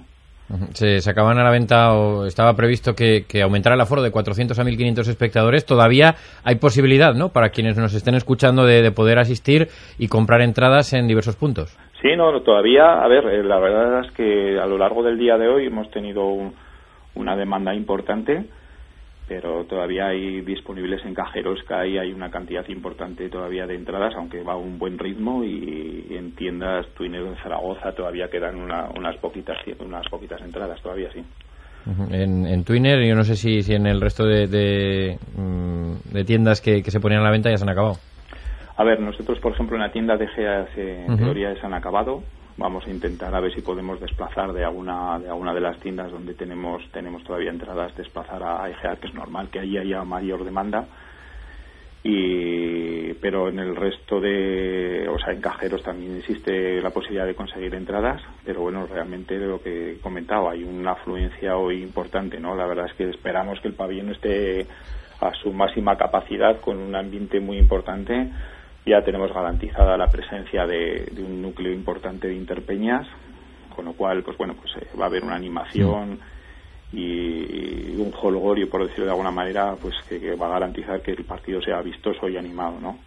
Se 0.73 1.01
sacaban 1.01 1.37
a 1.39 1.43
la 1.43 1.51
venta 1.51 1.93
o 1.93 2.25
estaba 2.25 2.55
previsto 2.55 2.93
que, 2.95 3.25
aumentara 3.43 3.75
el 3.75 3.81
aforo 3.81 4.01
de 4.01 4.11
400 4.11 4.57
a 4.57 4.63
1.500 4.63 5.09
espectadores. 5.09 5.65
Todavía 5.65 6.15
hay 6.43 6.55
posibilidad, 6.55 7.13
¿no? 7.13 7.29
Para 7.29 7.49
quienes 7.49 7.77
nos 7.77 7.93
estén 7.93 8.15
escuchando 8.15 8.65
de, 8.65 8.91
poder 8.91 9.19
asistir 9.19 9.67
y 9.99 10.07
comprar 10.07 10.41
entradas 10.41 10.93
en 10.93 11.07
diversos 11.07 11.35
puntos. 11.35 11.77
Sí, 12.01 12.15
no, 12.15 12.41
todavía, 12.41 13.03
a 13.03 13.07
ver, 13.07 13.25
eh, 13.25 13.43
la 13.43 13.59
verdad 13.59 14.05
es 14.05 14.11
que 14.11 14.57
a 14.59 14.65
lo 14.65 14.77
largo 14.77 15.03
del 15.03 15.17
día 15.17 15.37
de 15.37 15.49
hoy 15.49 15.65
hemos 15.65 15.91
tenido 15.91 16.23
una 17.15 17.35
demanda 17.35 17.73
importante 17.75 18.45
pero 19.27 19.65
todavía 19.65 20.07
hay 20.07 20.41
disponibles 20.41 21.03
en 21.05 21.13
cajeros 21.13 21.59
que 21.67 21.73
hay, 21.73 21.97
hay 21.97 22.13
una 22.13 22.31
cantidad 22.31 22.67
importante 22.69 23.29
todavía 23.29 23.67
de 23.67 23.75
entradas, 23.75 24.13
aunque 24.15 24.41
va 24.41 24.53
a 24.53 24.57
un 24.57 24.79
buen 24.79 24.97
ritmo 24.97 25.43
y 25.43 26.07
en 26.11 26.33
tiendas 26.35 26.87
Twinner 26.95 27.21
en 27.21 27.35
Zaragoza 27.37 27.91
todavía 27.91 28.29
quedan 28.29 28.55
unas 28.57 29.17
poquitas 29.17 29.57
unas 29.79 30.07
poquitas 30.09 30.41
entradas 30.41 30.81
todavía 30.81 31.11
sí. 31.11 31.23
En, 32.11 32.45
en 32.45 32.63
Twinner, 32.65 33.01
yo 33.05 33.15
no 33.15 33.23
sé 33.23 33.35
si, 33.35 33.61
si 33.61 33.73
en 33.73 33.87
el 33.87 34.01
resto 34.01 34.25
de, 34.25 34.47
de, 34.47 35.17
mm, 35.37 36.25
tiendas 36.25 36.59
que, 36.59 36.81
se 36.83 36.99
ponían 36.99 37.21
a 37.21 37.23
la 37.23 37.31
venta 37.31 37.49
ya 37.49 37.57
se 37.57 37.63
han 37.63 37.69
acabado. 37.69 37.95
A 38.75 38.83
ver, 38.83 38.99
nosotros, 38.99 39.39
por 39.39 39.53
ejemplo, 39.53 39.77
en 39.77 39.83
la 39.83 39.91
tienda 39.91 40.17
de 40.17 40.27
en 40.75 41.17
teoría 41.17 41.55
se 41.55 41.65
han 41.65 41.73
acabado 41.73 42.23
vamos 42.57 42.85
a 42.87 42.89
intentar 42.89 43.33
a 43.33 43.39
ver 43.39 43.53
si 43.53 43.61
podemos 43.61 43.99
desplazar 43.99 44.51
de 44.51 44.65
alguna 44.65 45.19
de 45.19 45.29
alguna 45.29 45.53
de 45.53 45.61
las 45.61 45.79
tiendas 45.79 46.11
donde 46.11 46.33
tenemos 46.33 46.83
tenemos 46.91 47.23
todavía 47.23 47.51
entradas 47.51 47.95
desplazar 47.95 48.43
a 48.43 48.69
EGA 48.69 48.97
que 48.97 49.07
es 49.07 49.13
normal 49.13 49.49
que 49.49 49.59
ahí 49.59 49.77
haya 49.77 50.03
mayor 50.03 50.43
demanda. 50.43 50.85
Y 52.03 53.13
pero 53.15 53.49
en 53.49 53.59
el 53.59 53.75
resto 53.75 54.19
de 54.19 55.07
o 55.09 55.19
sea 55.19 55.33
en 55.33 55.41
cajeros 55.41 55.83
también 55.83 56.17
existe 56.17 56.81
la 56.81 56.91
posibilidad 56.91 57.25
de 57.25 57.35
conseguir 57.35 57.73
entradas 57.75 58.21
pero 58.45 58.61
bueno 58.61 58.85
realmente 58.87 59.37
lo 59.37 59.61
que 59.61 59.93
he 59.93 59.99
comentado 59.99 60.49
hay 60.49 60.63
una 60.63 60.91
afluencia 60.91 61.57
hoy 61.57 61.81
importante 61.81 62.39
no 62.39 62.55
la 62.55 62.65
verdad 62.65 62.85
es 62.85 62.93
que 62.93 63.09
esperamos 63.09 63.59
que 63.59 63.67
el 63.67 63.73
pabellón 63.73 64.11
esté 64.11 64.67
a 65.19 65.33
su 65.33 65.51
máxima 65.51 65.97
capacidad 65.97 66.61
con 66.61 66.77
un 66.77 66.95
ambiente 66.95 67.39
muy 67.39 67.57
importante 67.57 68.31
ya 68.87 69.03
tenemos 69.03 69.33
garantizada 69.33 69.97
la 69.97 70.09
presencia 70.09 70.65
de, 70.65 71.11
un 71.17 71.41
núcleo 71.41 71.73
importante 71.73 72.27
de 72.27 72.35
interpeñas, 72.35 73.05
con 73.75 73.85
lo 73.85 73.93
cual, 73.93 74.23
pues 74.23 74.37
bueno, 74.37 74.55
pues 74.55 74.71
eh, 74.77 74.87
va 74.99 75.05
a 75.05 75.07
haber 75.07 75.23
una 75.23 75.35
animación 75.35 76.19
y, 76.93 77.95
un 77.97 78.13
holgorio, 78.21 78.69
por 78.69 78.83
decirlo 78.83 79.05
de 79.05 79.11
alguna 79.11 79.31
manera, 79.31 79.75
pues 79.75 79.93
que, 80.07 80.35
va 80.35 80.47
a 80.47 80.51
garantizar 80.51 81.01
que 81.01 81.11
el 81.11 81.25
partido 81.25 81.61
sea 81.61 81.81
vistoso 81.81 82.29
y 82.29 82.37
animado, 82.37 82.79
¿no? 82.79 82.97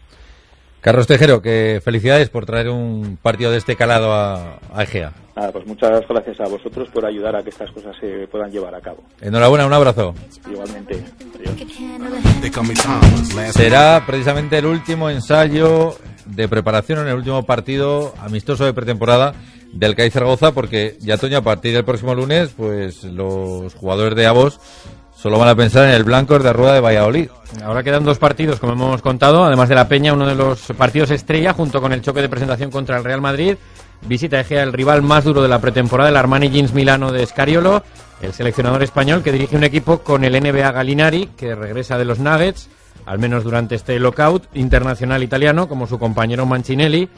Carlos 0.81 1.07
Tejero, 1.07 1.43
que 1.43 1.81
felicidades 1.85 2.31
por 2.31 2.47
traer 2.47 2.71
un 2.71 3.19
partido 3.21 3.51
de 3.51 3.59
este 3.59 3.77
calado 3.77 4.13
a, 4.13 4.59
a 4.73 4.83
Egea. 4.83 5.13
Nada, 5.37 5.53
pues 5.53 5.67
muchas 5.67 6.07
gracias 6.09 6.41
a 6.41 6.49
vosotros 6.49 6.89
por 6.91 7.05
ayudar 7.05 7.37
a 7.37 7.43
que 7.43 7.51
estas 7.51 7.71
cosas 7.71 7.95
se 8.01 8.27
puedan 8.29 8.51
llevar 8.51 8.75
a 8.75 8.81
cabo. 8.81 9.03
Enhorabuena, 9.21 9.67
un 9.67 9.73
abrazo. 9.73 10.15
Igualmente. 10.51 11.03
Adiós. 11.35 11.57
Será 13.53 14.05
precisamente 14.07 14.59
el 14.59 14.67
último 14.67 15.11
ensayo 15.11 15.97
de 16.27 16.49
preparación 16.49 17.01
en 17.01 17.09
el 17.09 17.15
último 17.15 17.43
partido 17.45 18.15
amistoso 18.19 18.65
de 18.65 18.73
pretemporada 18.73 19.35
del 19.73 19.95
CAI 19.95 20.11
Zaragoza, 20.11 20.53
porque 20.53 20.97
ya 21.01 21.17
Toño, 21.17 21.39
a 21.39 21.43
partir 21.43 21.73
del 21.75 21.85
próximo 21.85 22.15
lunes, 22.15 22.51
pues 22.57 23.05
los 23.05 23.75
jugadores 23.75 24.17
de 24.17 24.27
Avos 24.27 24.61
solo 25.21 25.39
van 25.39 25.49
a 25.49 25.55
pensar 25.55 25.87
en 25.87 25.95
el 25.95 26.05
Blancos 26.05 26.43
de 26.43 26.53
Rueda 26.53 26.73
de 26.73 26.81
Valladolid. 26.81 27.29
Ahora 27.63 27.83
quedan 27.83 28.05
dos 28.05 28.19
partidos, 28.19 28.59
como 28.59 28.73
hemos 28.73 29.03
contado, 29.03 29.45
además 29.45 29.69
de 29.69 29.75
la 29.75 29.87
Peña, 29.87 30.15
uno 30.15 30.27
de 30.27 30.35
los 30.35 30.61
partidos 30.79 31.11
estrella, 31.11 31.53
junto 31.53 31.81
con 31.83 31.93
el 31.93 32.01
choque 32.01 32.23
de 32.23 32.29
presentación 32.29 32.71
contra 32.71 32.97
el 32.97 33.05
Real 33.05 33.21
Madrid. 33.21 33.57
Visita 34.03 34.41
Egea 34.41 34.63
el 34.63 34.73
rival 34.73 35.03
más 35.03 35.25
duro 35.25 35.43
de 35.43 35.49
la 35.49 35.61
pretemporada, 35.61 36.09
el 36.09 36.17
Armani 36.17 36.49
Jeans 36.49 36.73
Milano 36.73 37.13
de 37.13 37.27
Scariolo, 37.27 37.83
el 38.23 38.33
seleccionador 38.33 38.83
español 38.83 39.23
que 39.23 39.33
dirige 39.33 39.57
un 39.57 39.65
equipo 39.65 39.99
con 39.99 40.25
el 40.25 40.33
NBA 40.33 40.73
Galinari, 40.73 41.27
que 41.37 41.55
regresa 41.55 41.99
de 41.99 42.07
los 42.07 42.19
Nuggets, 42.19 42.71
al 43.05 43.19
menos 43.19 43.45
durante 43.45 43.75
este 43.75 43.99
lockout 43.99 44.45
internacional 44.55 45.23
italiano, 45.23 45.69
como 45.69 45.87
su 45.87 45.99
compañero 45.99 46.47
Mancinelli, 46.47 47.11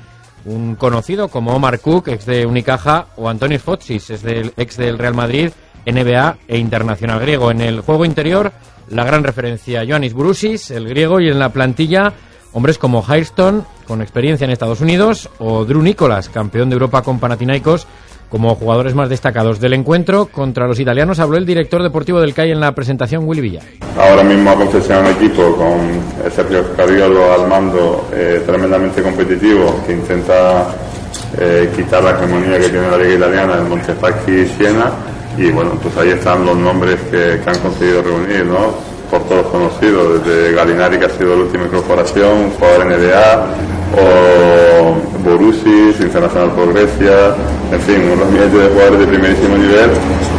un 0.44 0.74
conocido 0.74 1.28
como 1.28 1.54
Omar 1.54 1.78
Cook, 1.78 2.08
ex 2.08 2.26
de 2.26 2.46
Unicaja, 2.46 3.06
o 3.16 3.28
Antonio 3.28 3.60
Fotsis, 3.60 4.10
es 4.10 4.22
del, 4.22 4.52
ex 4.56 4.76
del 4.76 4.98
Real 4.98 5.14
Madrid, 5.14 5.50
NBA 5.86 6.36
e 6.48 6.58
internacional 6.58 7.20
griego. 7.20 7.50
En 7.50 7.60
el 7.60 7.80
juego 7.80 8.04
interior, 8.04 8.52
la 8.88 9.04
gran 9.04 9.24
referencia 9.24 9.84
Ioannis 9.84 10.14
Brusis, 10.14 10.70
el 10.70 10.88
griego, 10.88 11.20
y 11.20 11.28
en 11.28 11.38
la 11.38 11.50
plantilla, 11.50 12.12
hombres 12.52 12.78
como 12.78 13.04
Hairston, 13.06 13.64
con 13.86 14.02
experiencia 14.02 14.44
en 14.44 14.50
Estados 14.50 14.80
Unidos, 14.80 15.30
o 15.38 15.64
Drew 15.64 15.82
Nicholas, 15.82 16.28
campeón 16.28 16.68
de 16.70 16.74
Europa 16.74 17.02
con 17.02 17.18
Panathinaikos, 17.18 17.86
como 18.28 18.54
jugadores 18.54 18.94
más 18.94 19.10
destacados 19.10 19.60
del 19.60 19.74
encuentro. 19.74 20.26
Contra 20.26 20.66
los 20.66 20.80
italianos 20.80 21.18
habló 21.18 21.36
el 21.36 21.44
director 21.44 21.82
deportivo 21.82 22.18
del 22.18 22.32
CAI 22.32 22.52
en 22.52 22.60
la 22.60 22.74
presentación, 22.74 23.24
Willy 23.26 23.42
Villa. 23.42 23.60
Ahora 23.98 24.22
mismo 24.22 24.50
ha 24.50 24.54
confeccionado 24.54 25.10
un 25.10 25.16
equipo 25.16 25.54
con 25.54 26.30
Sergio 26.30 26.64
Scariolo 26.72 27.30
al 27.30 27.46
mando 27.46 28.08
eh, 28.10 28.42
tremendamente 28.46 29.02
competitivo 29.02 29.82
que 29.86 29.92
intenta 29.92 30.66
eh, 31.38 31.70
quitar 31.76 32.02
la 32.02 32.12
hegemonía 32.12 32.58
que 32.58 32.70
tiene 32.70 32.90
la 32.90 32.96
liga 32.96 33.14
italiana 33.16 33.58
en 33.58 33.68
Montefacchi 33.68 34.32
y 34.32 34.46
Siena 34.46 34.90
y 35.38 35.50
bueno, 35.50 35.72
pues 35.82 35.96
ahí 35.96 36.10
están 36.10 36.44
los 36.44 36.56
nombres 36.56 37.00
que, 37.10 37.40
que 37.42 37.50
han 37.50 37.58
conseguido 37.58 38.02
reunir, 38.02 38.44
¿no? 38.44 38.74
Por 39.10 39.24
todos 39.24 39.46
conocidos, 39.46 40.24
desde 40.24 40.52
Galinari, 40.52 40.98
que 40.98 41.06
ha 41.06 41.10
sido 41.10 41.36
la 41.36 41.42
última 41.42 41.64
incorporación, 41.64 42.50
jugador 42.58 42.86
NBA, 42.86 43.46
o 43.92 45.22
Borussis, 45.24 46.00
internacional 46.00 46.50
por 46.52 46.72
Grecia, 46.72 47.34
en 47.70 47.80
fin, 47.80 48.10
unos 48.12 48.30
miles 48.30 48.52
de 48.52 48.68
jugadores 48.68 49.00
de 49.00 49.06
primerísimo 49.06 49.56
nivel, 49.56 49.90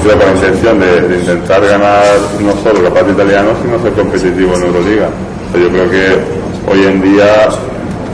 con 0.01 0.19
la 0.19 0.31
intención 0.31 0.79
de, 0.79 1.19
intentar 1.19 1.61
ganar 1.65 2.03
no 2.41 2.51
solo 2.63 2.79
el 2.79 2.83
campeonato 2.85 3.11
italiano, 3.11 3.49
sino 3.61 3.81
ser 3.81 3.93
competitivo 3.93 4.55
en 4.55 4.63
Euroliga. 4.63 5.09
Yo 5.53 5.69
creo 5.69 5.89
que 5.89 6.71
hoy 6.71 6.85
en 6.85 7.01
día, 7.01 7.47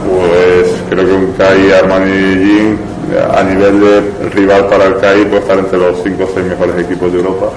pues 0.06 0.72
creo 0.90 1.06
que 1.06 1.12
un 1.12 1.32
CAI 1.32 1.72
Armani 1.72 2.10
Jean 2.10 2.89
a 3.32 3.42
nivel 3.42 3.80
de 3.80 4.28
rival 4.30 4.66
para 4.68 4.86
el 4.86 4.96
CAI 4.98 5.24
puede 5.24 5.42
estar 5.42 5.58
entre 5.58 5.78
los 5.78 6.02
5 6.02 6.24
o 6.24 6.28
6 6.34 6.46
mejores 6.46 6.78
equipos 6.84 7.12
de 7.12 7.18
Europa 7.18 7.50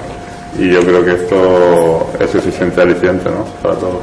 y 0.58 0.70
yo 0.70 0.80
creo 0.80 1.04
que 1.04 1.12
esto 1.12 2.10
es 2.20 2.30
suficiente 2.30 2.80
aliciente 2.80 3.30
¿no? 3.30 3.44
para 3.62 3.74
todos. 3.74 4.00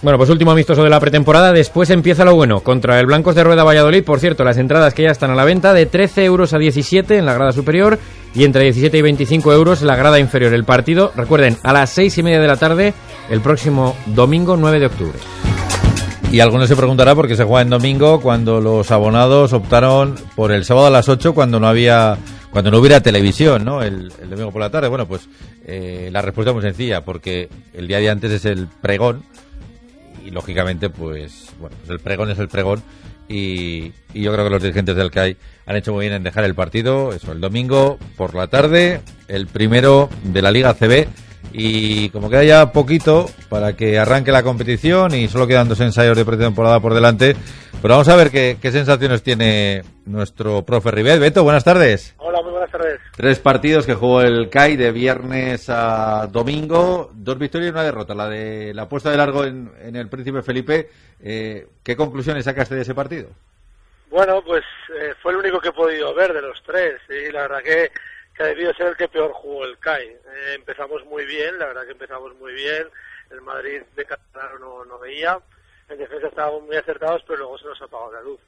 Bueno, 0.00 0.16
pues 0.16 0.30
último 0.30 0.52
amistoso 0.52 0.84
de 0.84 0.90
la 0.90 1.00
pretemporada. 1.00 1.52
Después 1.52 1.90
empieza 1.90 2.24
lo 2.24 2.36
bueno. 2.36 2.60
Contra 2.60 3.00
el 3.00 3.06
Blancos 3.06 3.34
de 3.34 3.42
Rueda 3.42 3.64
Valladolid, 3.64 4.04
por 4.04 4.20
cierto, 4.20 4.44
las 4.44 4.56
entradas 4.56 4.94
que 4.94 5.02
ya 5.02 5.10
están 5.10 5.32
a 5.32 5.34
la 5.34 5.44
venta 5.44 5.74
de 5.74 5.86
13 5.86 6.24
euros 6.24 6.54
a 6.54 6.58
17 6.58 7.18
en 7.18 7.26
la 7.26 7.34
grada 7.34 7.50
superior 7.50 7.98
y 8.32 8.44
entre 8.44 8.62
17 8.62 8.96
y 8.96 9.02
25 9.02 9.52
euros 9.52 9.80
en 9.80 9.88
la 9.88 9.96
grada 9.96 10.20
inferior. 10.20 10.54
El 10.54 10.64
partido, 10.64 11.10
recuerden, 11.16 11.56
a 11.64 11.72
las 11.72 11.90
6 11.90 12.16
y 12.18 12.22
media 12.22 12.40
de 12.40 12.46
la 12.46 12.56
tarde, 12.56 12.94
el 13.28 13.40
próximo 13.40 13.96
domingo 14.06 14.56
9 14.56 14.78
de 14.78 14.86
octubre. 14.86 15.18
Y 16.30 16.40
alguno 16.40 16.66
se 16.66 16.76
preguntará 16.76 17.14
por 17.14 17.26
qué 17.26 17.36
se 17.36 17.44
juega 17.44 17.62
en 17.62 17.70
domingo 17.70 18.20
cuando 18.20 18.60
los 18.60 18.90
abonados 18.90 19.54
optaron 19.54 20.14
por 20.36 20.52
el 20.52 20.64
sábado 20.66 20.88
a 20.88 20.90
las 20.90 21.08
8 21.08 21.32
cuando 21.32 21.58
no 21.58 21.66
había 21.66 22.18
cuando 22.50 22.70
no 22.70 22.78
hubiera 22.78 23.00
televisión, 23.00 23.64
¿no? 23.64 23.82
El, 23.82 24.12
domingo 24.28 24.52
por 24.52 24.60
la 24.60 24.70
tarde. 24.70 24.88
Bueno, 24.88 25.08
pues 25.08 25.26
eh, 25.64 26.10
la 26.12 26.20
respuesta 26.20 26.50
es 26.50 26.54
muy 26.54 26.62
sencilla, 26.62 27.02
porque 27.02 27.48
el 27.72 27.88
día 27.88 27.98
de 27.98 28.10
antes 28.10 28.30
es 28.30 28.44
el 28.44 28.66
pregón 28.66 29.22
y 30.24 30.30
lógicamente, 30.30 30.90
pues, 30.90 31.50
bueno, 31.58 31.74
pues 31.78 31.90
el 31.90 32.00
pregón 32.00 32.30
es 32.30 32.38
el 32.38 32.48
pregón 32.48 32.82
y, 33.26 33.92
y 34.12 34.22
yo 34.22 34.32
creo 34.32 34.44
que 34.44 34.50
los 34.50 34.62
dirigentes 34.62 34.96
del 34.96 35.10
CAI 35.10 35.36
han 35.64 35.76
hecho 35.76 35.94
muy 35.94 36.04
bien 36.04 36.14
en 36.14 36.22
dejar 36.24 36.44
el 36.44 36.54
partido, 36.54 37.14
eso, 37.14 37.32
el 37.32 37.40
domingo 37.40 37.98
por 38.18 38.34
la 38.34 38.48
tarde, 38.48 39.00
el 39.28 39.46
primero 39.46 40.10
de 40.24 40.42
la 40.42 40.50
Liga 40.50 40.74
CB 40.74 41.08
y 41.52 42.10
como 42.10 42.28
queda 42.28 42.44
ya 42.44 42.72
poquito 42.72 43.26
para 43.48 43.74
que 43.74 43.98
arranque 43.98 44.32
la 44.32 44.42
competición 44.42 45.14
y 45.14 45.28
solo 45.28 45.46
quedan 45.46 45.68
dos 45.68 45.80
ensayos 45.80 46.16
de 46.16 46.24
pretemporada 46.24 46.80
por 46.80 46.94
delante, 46.94 47.36
pero 47.80 47.94
vamos 47.94 48.08
a 48.08 48.16
ver 48.16 48.30
qué, 48.30 48.58
qué 48.60 48.72
sensaciones 48.72 49.22
tiene 49.22 49.82
nuestro 50.04 50.62
profe 50.62 50.90
Ribet. 50.90 51.20
Beto, 51.20 51.44
buenas 51.44 51.64
tardes. 51.64 52.14
Hola, 52.18 52.42
muy 52.42 52.52
buenas 52.52 52.70
tardes. 52.70 53.00
Tres 53.16 53.38
partidos 53.38 53.86
que 53.86 53.94
jugó 53.94 54.20
el 54.20 54.50
CAI 54.50 54.76
de 54.76 54.90
viernes 54.92 55.68
a 55.68 56.26
domingo, 56.26 57.10
dos 57.14 57.38
victorias 57.38 57.68
y 57.68 57.72
una 57.72 57.84
derrota. 57.84 58.14
La 58.14 58.28
de 58.28 58.74
la 58.74 58.88
puesta 58.88 59.10
de 59.10 59.16
largo 59.16 59.44
en, 59.44 59.70
en 59.80 59.96
el 59.96 60.08
Príncipe 60.08 60.42
Felipe. 60.42 60.88
Eh, 61.20 61.66
¿Qué 61.82 61.96
conclusiones 61.96 62.44
sacaste 62.44 62.74
de 62.74 62.82
ese 62.82 62.94
partido? 62.94 63.28
Bueno, 64.10 64.42
pues 64.44 64.64
eh, 65.00 65.14
fue 65.22 65.32
el 65.32 65.38
único 65.38 65.60
que 65.60 65.68
he 65.68 65.72
podido 65.72 66.14
ver 66.14 66.32
de 66.32 66.42
los 66.42 66.62
tres 66.64 66.94
y 67.08 67.30
la 67.30 67.42
verdad 67.42 67.62
que, 67.62 67.90
que 68.38 68.44
ha 68.44 68.46
debido 68.46 68.72
ser 68.74 68.86
el 68.86 68.96
que 68.96 69.08
peor 69.08 69.32
jugó 69.32 69.64
el 69.64 69.76
CAI. 69.78 70.06
Eh, 70.06 70.52
empezamos 70.54 71.04
muy 71.06 71.26
bien, 71.26 71.58
la 71.58 71.66
verdad 71.66 71.84
que 71.84 71.92
empezamos 71.92 72.36
muy 72.36 72.52
bien. 72.52 72.86
El 73.30 73.40
Madrid 73.40 73.82
de 73.96 74.04
Catalán 74.04 74.60
no, 74.60 74.84
no 74.84 74.96
veía. 75.00 75.40
En 75.88 75.98
defensa 75.98 76.28
estábamos 76.28 76.62
muy 76.62 76.76
acertados, 76.76 77.24
pero 77.26 77.40
luego 77.40 77.58
se 77.58 77.66
nos 77.66 77.82
apagó 77.82 78.12
la 78.12 78.22
luz. 78.22 78.38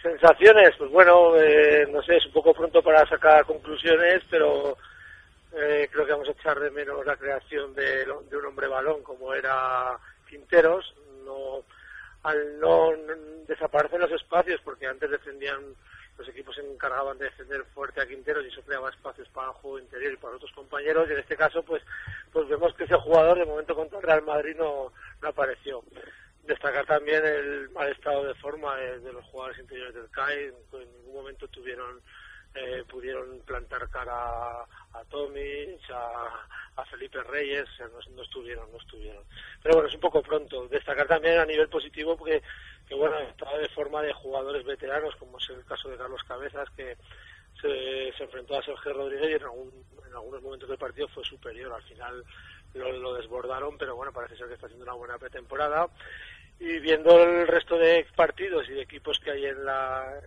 Sensaciones, 0.00 0.76
pues 0.78 0.92
bueno, 0.92 1.34
eh, 1.36 1.88
no 1.90 2.00
sé, 2.02 2.18
es 2.18 2.26
un 2.26 2.32
poco 2.34 2.54
pronto 2.54 2.80
para 2.82 3.04
sacar 3.08 3.44
conclusiones, 3.44 4.22
pero 4.30 4.78
eh, 5.52 5.88
creo 5.90 6.06
que 6.06 6.12
vamos 6.12 6.28
a 6.28 6.32
echar 6.32 6.60
de 6.60 6.70
menos 6.70 7.04
la 7.04 7.16
creación 7.16 7.74
de, 7.74 8.04
de 8.04 8.36
un 8.36 8.46
hombre 8.46 8.68
balón 8.68 9.02
como 9.02 9.34
era 9.34 9.98
Quinteros. 10.28 10.94
No, 11.24 11.64
al 12.22 12.60
no, 12.60 12.94
no 12.94 13.14
desaparecen 13.48 14.00
los 14.00 14.12
espacios, 14.12 14.60
porque 14.62 14.86
antes 14.86 15.10
defendían, 15.10 15.74
los 16.16 16.28
equipos 16.28 16.54
se 16.54 16.62
encargaban 16.86 17.18
de 17.18 17.24
defender 17.24 17.64
fuerte 17.74 18.00
a 18.00 18.06
Quinteros 18.06 18.44
y 18.44 18.48
eso 18.48 18.62
creaba 18.62 18.90
espacios 18.90 19.28
para 19.30 19.48
el 19.48 19.54
juego 19.54 19.78
interior 19.78 20.12
y 20.12 20.16
para 20.16 20.36
otros 20.36 20.52
compañeros, 20.52 21.08
y 21.08 21.12
en 21.12 21.18
este 21.18 21.36
caso, 21.36 21.62
pues, 21.62 21.82
pues 22.32 22.48
vemos 22.48 22.74
que 22.74 22.84
ese 22.84 22.94
jugador 22.94 23.38
de 23.38 23.44
momento 23.44 23.74
contra 23.74 23.98
el 23.98 24.04
Real 24.04 24.22
Madrid 24.22 24.56
no, 24.56 24.92
no 25.20 25.28
apareció 25.28 25.82
destacar 26.44 26.86
también 26.86 27.24
el 27.26 27.70
mal 27.70 27.88
estado 27.90 28.24
de 28.24 28.34
forma 28.34 28.76
de, 28.76 29.00
de 29.00 29.12
los 29.12 29.24
jugadores 29.24 29.58
interiores 29.58 29.94
del 29.94 30.10
CAI, 30.10 30.44
en 30.44 30.92
ningún 30.92 31.14
momento 31.14 31.48
tuvieron 31.48 32.00
eh, 32.56 32.84
pudieron 32.88 33.40
plantar 33.40 33.86
cara 33.90 34.14
a, 34.14 35.04
Tomic, 35.10 35.78
a, 35.90 36.46
a, 36.76 36.84
Felipe 36.86 37.22
Reyes, 37.24 37.66
no, 38.14 38.22
estuvieron, 38.22 38.72
no 38.72 38.78
estuvieron. 38.78 39.22
Pero 39.62 39.74
bueno, 39.74 39.88
es 39.88 39.94
un 39.94 40.00
poco 40.00 40.22
pronto. 40.22 40.66
Destacar 40.68 41.06
también 41.06 41.38
a 41.38 41.44
nivel 41.44 41.68
positivo 41.68 42.16
porque, 42.16 42.42
que 42.88 42.94
bueno, 42.94 43.18
estado 43.18 43.58
de 43.58 43.68
forma 43.68 44.02
de 44.02 44.12
jugadores 44.12 44.64
veteranos, 44.64 45.14
como 45.16 45.38
es 45.38 45.48
el 45.50 45.64
caso 45.64 45.88
de 45.88 45.96
Carlos 45.96 46.22
Cabezas, 46.24 46.68
que 46.70 46.96
se, 47.60 48.12
se 48.16 48.24
enfrentó 48.24 48.56
a 48.56 48.62
Sergio 48.62 48.92
Rodríguez 48.92 49.30
y 49.30 49.34
en, 49.34 49.42
algún, 49.42 49.72
en 50.06 50.14
algunos 50.14 50.42
momentos 50.42 50.68
del 50.68 50.78
partido 50.78 51.08
fue 51.08 51.24
superior. 51.24 51.72
Al 51.72 51.82
final 51.82 52.24
lo, 52.74 52.92
lo 52.92 53.14
desbordaron, 53.14 53.76
pero 53.78 53.96
bueno, 53.96 54.12
parece 54.12 54.36
ser 54.36 54.46
que 54.48 54.54
está 54.54 54.66
haciendo 54.66 54.84
una 54.84 54.94
buena 54.94 55.18
pretemporada 55.18 55.88
y 56.58 56.78
viendo 56.78 57.22
el 57.22 57.46
resto 57.46 57.76
de 57.76 58.06
partidos 58.14 58.68
y 58.68 58.72
de 58.72 58.82
equipos 58.82 59.18
que 59.20 59.30
hay 59.30 59.46
en 59.46 59.64
la 59.64 60.20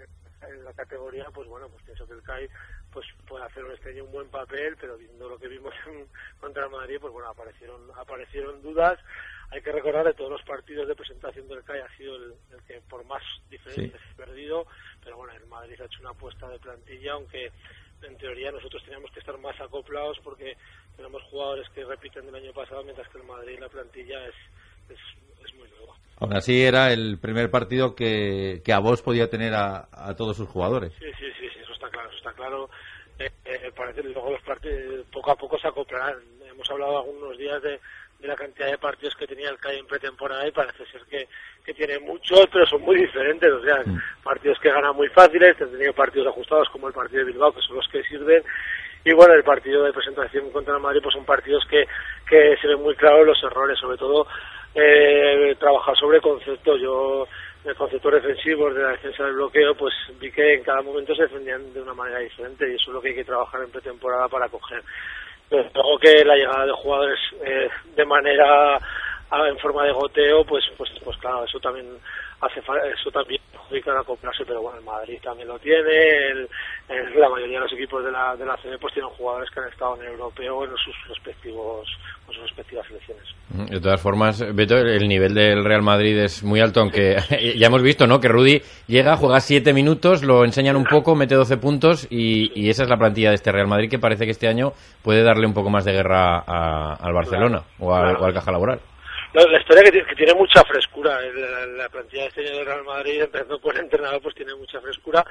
en 0.48 0.63
la 0.63 0.74
categoría 0.74 1.25
pues 1.34 1.48
bueno 1.48 1.67
pues 1.69 1.84
pienso 1.84 2.08
que 2.08 2.13
el 2.13 2.24
CAI 2.24 2.50
pues 2.91 3.05
puede 3.27 3.46
hacer 3.46 3.63
este 3.74 3.89
año 3.89 4.05
un 4.05 4.12
buen 4.12 4.29
papel 4.29 4.75
pero 4.79 4.98
viendo 4.98 5.29
lo 5.29 5.38
que 5.38 5.48
vimos 5.48 5.74
en, 5.88 6.08
contra 6.39 6.65
el 6.65 6.72
Madrid 6.72 6.98
pues 7.00 7.13
bueno 7.13 7.29
aparecieron 7.29 7.89
aparecieron 7.96 8.62
dudas 8.62 9.00
hay 9.51 9.62
que 9.62 9.72
recordar 9.72 10.05
de 10.05 10.13
todos 10.13 10.31
los 10.31 10.43
partidos 10.43 10.88
de 10.88 10.96
presentación 10.96 11.48
del 11.48 11.63
CAI 11.63 11.81
ha 11.81 11.98
sido 11.98 12.15
el, 12.15 12.34
el 12.51 12.63
que 12.67 12.81
por 12.81 13.03
más 13.05 13.24
diferencias 13.50 14.01
sí. 14.01 14.15
perdido 14.15 14.65
pero 15.03 15.17
bueno 15.17 15.34
el 15.34 15.46
Madrid 15.48 15.79
ha 15.81 15.86
hecho 15.86 16.01
una 16.01 16.12
apuesta 16.12 16.48
de 16.50 16.60
plantilla 16.60 17.13
aunque 17.13 17.51
en 18.01 18.17
teoría 18.17 18.51
nosotros 18.51 18.84
teníamos 18.84 19.12
que 19.12 19.19
estar 19.19 19.38
más 19.38 19.60
acoplados 19.60 20.17
porque 20.24 20.55
tenemos 20.96 21.22
jugadores 21.24 21.69
que 21.69 21.84
repiten 21.84 22.25
del 22.25 22.36
año 22.36 22.53
pasado 22.53 22.84
mientras 22.84 23.10
que 23.10 23.17
el 23.17 23.25
Madrid 23.25 23.60
la 23.60 23.69
plantilla 23.69 24.25
es, 24.25 24.36
es 24.89 25.00
es 25.46 25.53
muy 25.55 25.69
nueva. 25.69 25.96
Aún 26.19 26.35
así 26.35 26.61
era 26.61 26.91
el 26.91 27.17
primer 27.17 27.49
partido 27.49 27.95
que, 27.95 28.61
que 28.63 28.73
a 28.73 28.79
vos 28.79 29.01
podía 29.01 29.29
tener 29.29 29.53
a, 29.53 29.88
a, 29.91 30.15
todos 30.15 30.35
sus 30.35 30.49
jugadores. 30.49 30.91
Sí, 30.99 31.05
sí, 31.17 31.25
sí, 31.39 31.47
sí, 31.53 31.59
eso 31.61 31.73
está 31.73 31.89
claro, 31.89 32.09
eso 32.09 32.17
está 32.17 32.33
claro. 32.33 32.69
Eh, 33.19 33.29
eh, 33.45 33.71
parece 33.75 34.01
que 34.01 34.09
luego 34.09 34.31
los 34.31 34.41
partidos 34.41 35.05
poco 35.11 35.31
a 35.31 35.35
poco 35.35 35.57
se 35.59 35.67
acoplarán. 35.67 36.15
hemos 36.49 36.69
hablado 36.69 36.99
algunos 36.99 37.38
días 37.38 37.61
de, 37.61 37.79
de 38.19 38.27
la 38.27 38.35
cantidad 38.35 38.67
de 38.67 38.77
partidos 38.77 39.15
que 39.15 39.27
tenía 39.27 39.49
el 39.49 39.57
CAI 39.57 39.79
en 39.79 39.88
pretemporada 39.88 40.45
y 40.45 40.51
parece 40.51 40.85
ser 40.88 41.01
que, 41.09 41.27
que 41.65 41.73
tiene 41.73 41.99
muchos, 41.99 42.47
pero 42.51 42.65
son 42.65 42.81
muy 42.81 42.97
diferentes. 42.97 43.49
O 43.51 43.63
sea, 43.63 43.81
partidos 44.21 44.59
que 44.59 44.71
ganan 44.71 44.95
muy 44.95 45.07
fáciles, 45.09 45.59
han 45.61 45.71
tenido 45.71 45.93
partidos 45.93 46.27
ajustados 46.27 46.69
como 46.69 46.88
el 46.88 46.93
partido 46.93 47.19
de 47.19 47.31
Bilbao, 47.31 47.53
que 47.53 47.61
son 47.61 47.77
los 47.77 47.88
que 47.88 48.03
sirven. 48.03 48.43
Y 49.05 49.13
bueno, 49.13 49.33
el 49.33 49.43
partido 49.43 49.85
de 49.85 49.93
presentación 49.93 50.51
contra 50.51 50.75
el 50.75 50.81
Madrid, 50.81 50.99
pues 51.01 51.13
son 51.13 51.23
partidos 51.23 51.65
que, 51.69 51.85
que 52.29 52.57
se 52.61 52.67
ven 52.67 52.81
muy 52.81 52.95
claros 52.95 53.25
los 53.25 53.41
errores, 53.43 53.79
sobre 53.79 53.97
todo 53.97 54.27
eh, 54.75 55.55
trabajar 55.59 55.95
sobre 55.97 56.21
conceptos. 56.21 56.79
Yo, 56.81 57.27
el 57.65 57.75
concepto 57.75 58.09
defensivo 58.09 58.73
de 58.73 58.83
la 58.83 58.91
defensa 58.91 59.23
del 59.25 59.33
bloqueo, 59.33 59.75
pues 59.75 59.93
vi 60.19 60.31
que 60.31 60.55
en 60.55 60.63
cada 60.63 60.81
momento 60.81 61.13
se 61.15 61.23
defendían 61.23 61.73
de 61.73 61.81
una 61.81 61.93
manera 61.93 62.19
diferente 62.19 62.69
y 62.69 62.75
eso 62.75 62.91
es 62.91 62.93
lo 62.93 63.01
que 63.01 63.09
hay 63.09 63.15
que 63.15 63.25
trabajar 63.25 63.61
en 63.63 63.71
pretemporada 63.71 64.27
para 64.27 64.47
coger 64.49 64.81
luego 65.49 65.97
que 65.99 66.23
la 66.23 66.35
llegada 66.35 66.65
de 66.65 66.71
jugadores 66.73 67.19
eh, 67.43 67.69
de 67.95 68.05
manera 68.05 68.79
en 69.31 69.57
forma 69.59 69.83
de 69.86 69.91
goteo 69.91 70.43
pues 70.43 70.63
pues 70.77 70.89
pues 71.03 71.17
claro 71.17 71.43
eso 71.43 71.59
también 71.59 71.86
hace 72.41 72.59
eso 72.59 73.12
también 73.12 73.39
perjudica 73.51 73.91
a 73.91 74.01
acoplarse 74.01 74.43
pero 74.45 74.62
bueno 74.62 74.79
el 74.79 74.86
Madrid 74.86 75.19
también 75.21 75.48
lo 75.48 75.59
tiene 75.59 76.31
el, 76.31 76.50
la 77.15 77.29
mayoría 77.29 77.59
de 77.59 77.65
los 77.65 77.74
equipos 77.74 78.03
de 78.03 78.12
la 78.12 78.36
de 78.36 78.45
la 78.45 78.57
CB 78.57 78.79
pues 78.79 78.93
tienen 78.93 79.12
jugadores 79.12 79.50
que 79.51 79.59
han 79.59 79.67
estado 79.67 79.95
en 79.98 80.01
el 80.07 80.13
europeo 80.13 80.63
en 80.63 80.71
sus 80.77 80.95
respectivos 81.07 81.88
con 82.25 82.36
sus 82.36 82.43
respectivas 82.43 82.88
selecciones. 82.88 83.24
De 83.69 83.79
todas 83.79 84.01
formas 84.01 84.43
Beto 84.55 84.77
el 84.77 85.07
nivel 85.07 85.36
del 85.36 85.63
Real 85.63 85.83
Madrid 85.83 86.17
es 86.17 86.43
muy 86.43 86.59
alto 86.59 86.79
aunque 86.81 87.17
ya 87.57 87.67
hemos 87.67 87.83
visto 87.83 88.07
no 88.07 88.19
que 88.19 88.29
Rudy 88.29 88.62
llega 88.88 89.15
juega 89.15 89.41
siete 89.41 89.74
minutos 89.74 90.24
lo 90.24 90.43
enseñan 90.43 90.75
un 90.75 90.86
poco 90.86 91.15
mete 91.15 91.36
12 91.36 91.57
puntos 91.57 92.07
y, 92.09 92.51
y, 92.59 92.69
esa 92.69 92.83
es 92.83 92.89
la 92.89 92.98
plantilla 92.98 93.29
de 93.29 93.36
este 93.36 93.51
Real 93.51 93.67
Madrid 93.67 93.89
que 93.89 94.00
parece 94.00 94.25
que 94.25 94.31
este 94.31 94.48
año 94.48 94.71
puede 95.03 95.21
darle 95.21 95.45
un 95.45 95.53
poco 95.53 95.69
más 95.69 95.86
de 95.86 95.91
guerra 95.91 96.43
a, 96.48 96.95
al 96.95 97.13
Barcelona 97.13 97.62
o, 97.77 97.93
al, 97.93 98.15
o 98.15 98.25
al 98.25 98.33
Caja 98.33 98.51
Laboral 98.51 98.79
la 99.33 99.59
historia 99.59 99.83
que, 99.83 100.15
tiene 100.15 100.33
mucha 100.33 100.63
frescura. 100.63 101.19
La, 101.21 101.65
la, 101.65 101.89
plantilla 101.89 102.24
de 102.24 102.27
este 102.29 102.41
año 102.41 102.57
del 102.57 102.65
Real 102.65 102.83
Madrid, 102.83 103.21
empezando 103.21 103.59
por 103.59 103.75
el 103.75 103.81
entrenador, 103.81 104.21
pues 104.21 104.36
tiene 104.36 104.55
mucha 104.55 104.81
frescura 104.81 105.25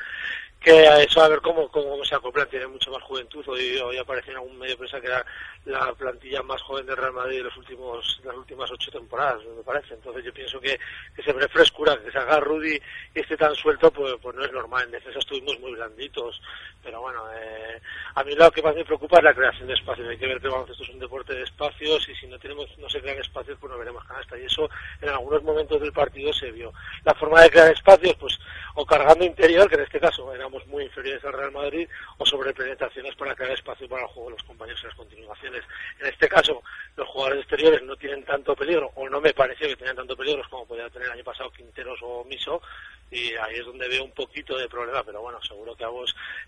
que 0.61 0.89
a 0.89 1.01
eso 1.03 1.23
a 1.23 1.29
ver 1.29 1.41
cómo, 1.41 1.69
cómo 1.69 2.05
se 2.05 2.15
acoplan, 2.15 2.49
tiene 2.49 2.67
mucha 2.67 2.91
más 2.91 3.03
juventud. 3.03 3.47
Hoy, 3.47 3.77
hoy 3.79 3.97
apareció 3.97 4.33
en 4.33 4.39
algún 4.39 4.59
medio 4.59 4.77
prensa 4.77 5.01
que 5.01 5.07
era 5.07 5.25
la 5.67 5.93
plantilla 5.93 6.43
más 6.43 6.61
joven 6.63 6.87
del 6.87 6.97
Real 6.97 7.13
Madrid 7.13 7.39
de 7.39 7.45
los 7.45 7.57
últimos, 7.57 8.21
las 8.25 8.35
últimas 8.35 8.71
ocho 8.71 8.91
temporadas, 8.91 9.45
me 9.45 9.63
parece. 9.63 9.95
Entonces 9.95 10.25
yo 10.25 10.33
pienso 10.33 10.61
que, 10.61 10.79
que 11.15 11.23
se 11.23 11.33
ve 11.33 11.47
frescura, 11.49 11.97
que 12.03 12.11
se 12.11 12.19
haga 12.19 12.41
Rudy 12.41 12.81
y 13.15 13.21
esté 13.21 13.37
tan 13.37 13.55
suelto, 13.55 13.91
pues, 13.93 14.15
pues 14.21 14.35
no 14.35 14.45
es 14.45 14.53
normal. 14.53 14.85
En 14.85 14.91
defensa 14.91 15.21
estuvimos 15.21 15.59
muy 15.61 15.73
blanditos. 15.73 16.41
Pero 16.83 17.01
bueno, 17.03 17.23
eh, 17.35 17.81
a 18.15 18.25
mí 18.25 18.35
lo 18.35 18.51
que 18.51 18.63
más 18.63 18.75
me 18.75 18.85
preocupa 18.85 19.19
es 19.19 19.25
la 19.25 19.35
creación 19.35 19.69
de 19.69 19.75
espacios. 19.75 20.09
Hay 20.09 20.19
que 20.19 20.27
ver 20.27 20.41
que 20.41 20.49
vamos, 20.49 20.71
esto 20.71 20.83
es 20.83 20.91
un 20.91 20.99
deporte 20.99 21.35
de 21.35 21.43
espacios 21.43 22.09
y 22.09 22.15
si 22.17 22.27
no 22.27 22.39
tenemos, 22.39 22.67
no 22.79 22.89
se 22.89 23.01
crean 23.01 23.19
espacios, 23.19 23.59
pues 23.61 23.73
no 23.73 23.79
veremos 23.79 24.05
canasta. 24.05 24.39
Y 24.39 24.45
eso 24.45 24.69
en 25.01 25.09
algunos 25.11 25.43
momentos 25.43 25.81
del 25.81 25.93
partido 25.93 26.33
se 26.33 26.51
vio. 26.51 26.73
La 27.05 27.15
forma 27.15 27.43
de 27.43 27.51
crear 27.51 27.71
espacios, 27.71 28.17
pues, 28.17 28.39
o 28.75 28.85
cargando 28.85 29.25
interior, 29.25 29.69
que 29.69 29.75
en 29.75 29.83
este 29.83 30.01
caso 30.01 30.25
muy 30.67 30.85
inferiores 30.85 31.25
al 31.25 31.33
Real 31.33 31.53
Madrid, 31.53 31.89
o 32.19 32.27
sobre 32.27 32.53
penetraciones 32.53 33.15
para 33.17 33.35
crear 33.35 33.53
espacio 33.53 33.89
para 33.89 34.03
el 34.03 34.09
juego 34.09 34.31
de 34.31 34.37
los 34.37 34.43
compañeros 34.45 34.81
en 34.83 34.89
las 34.89 34.97
continuaciones. 34.97 35.65
En 36.01 36.07
este 36.07 36.29
caso, 36.29 36.63
los 36.97 37.09
jugadores 37.09 37.41
exteriores 37.41 37.83
no 37.83 37.97
tienen 37.97 38.25
tanto 38.25 38.55
peligro, 38.55 38.91
o 38.95 39.09
no 39.09 39.21
me 39.21 39.33
pareció 39.35 39.69
que 39.69 39.77
tenían 39.77 39.97
tanto 39.97 40.17
peligro 40.17 40.43
como 40.51 40.67
podía 40.67 40.89
tener 40.91 41.09
el 41.09 41.15
año 41.15 41.25
pasado 41.25 41.51
Quinteros 41.51 41.99
o 42.03 42.25
Miso, 42.25 42.61
y 43.11 43.35
ahí 43.35 43.57
es 43.59 43.65
donde 43.65 43.89
veo 43.89 44.05
un 44.05 44.13
poquito 44.13 44.57
de 44.57 44.69
problema, 44.69 45.03
pero 45.03 45.23
bueno, 45.23 45.43
seguro 45.43 45.75
que 45.75 45.85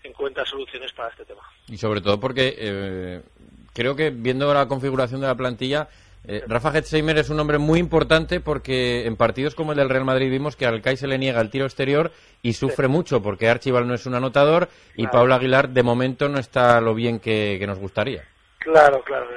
en 0.03 0.13
cuenta 0.13 0.45
soluciones 0.45 0.91
para 0.93 1.09
este 1.09 1.25
tema. 1.25 1.41
Y 1.67 1.77
sobre 1.77 2.01
todo 2.01 2.19
porque 2.19 2.55
eh, 2.57 3.21
creo 3.73 3.95
que 3.95 4.11
viendo 4.11 4.53
la 4.53 4.67
configuración 4.67 5.21
de 5.21 5.27
la 5.27 5.35
plantilla, 5.35 5.89
eh, 6.27 6.41
Rafa 6.47 6.77
Hetzheimer 6.77 7.17
es 7.17 7.29
un 7.29 7.39
hombre 7.39 7.57
muy 7.57 7.79
importante 7.79 8.39
porque 8.39 9.05
en 9.05 9.15
partidos 9.15 9.55
como 9.55 9.71
el 9.71 9.77
del 9.77 9.89
Real 9.89 10.05
Madrid 10.05 10.29
vimos 10.29 10.55
que 10.55 10.65
al 10.65 10.81
CAI 10.81 10.97
se 10.97 11.07
le 11.07 11.17
niega 11.17 11.41
el 11.41 11.49
tiro 11.49 11.65
exterior 11.65 12.11
y 12.41 12.53
sufre 12.53 12.87
mucho 12.87 13.21
porque 13.21 13.49
Archibald 13.49 13.87
no 13.87 13.95
es 13.95 14.05
un 14.05 14.15
anotador 14.15 14.67
y 14.95 15.03
claro. 15.03 15.11
Pablo 15.11 15.35
Aguilar 15.35 15.69
de 15.69 15.83
momento 15.83 16.29
no 16.29 16.39
está 16.39 16.79
lo 16.81 16.93
bien 16.93 17.19
que, 17.19 17.57
que, 17.59 17.67
nos 17.67 17.79
gustaría. 17.79 18.23
Claro, 18.59 19.01
claro, 19.03 19.27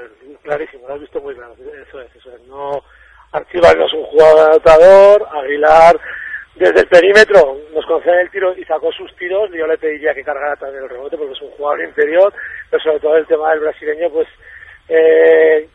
clarísimo, 0.42 0.86
lo 0.88 0.94
has 0.94 1.00
visto 1.00 1.20
muy 1.20 1.34
claro. 1.34 1.54
Eso 1.88 2.00
es, 2.00 2.14
eso 2.16 2.30
es. 2.34 2.46
No, 2.46 2.82
Archibald 3.32 3.78
no 3.78 3.86
es 3.86 3.92
un 3.94 4.04
jugador 4.04 4.50
anotador, 4.50 5.26
Aguilar 5.32 6.00
desde 6.54 6.80
el 6.80 6.86
perímetro 6.86 7.58
nos 7.74 7.84
concede 7.86 8.22
el 8.22 8.30
tiro 8.30 8.56
y 8.56 8.64
sacó 8.64 8.92
sus 8.92 9.14
tiros. 9.16 9.50
Yo 9.52 9.66
le 9.66 9.76
pediría 9.76 10.14
que 10.14 10.22
cargara 10.22 10.54
también 10.56 10.84
el 10.84 10.90
rebote 10.90 11.16
porque 11.16 11.32
es 11.32 11.42
un 11.42 11.50
jugador 11.50 11.82
interior, 11.82 12.32
pero 12.70 12.82
sobre 12.82 13.00
todo 13.00 13.16
el 13.16 13.26
tema 13.26 13.50
del 13.50 13.60
brasileño, 13.60 14.08
pues 14.10 14.28
eh, 14.88 15.68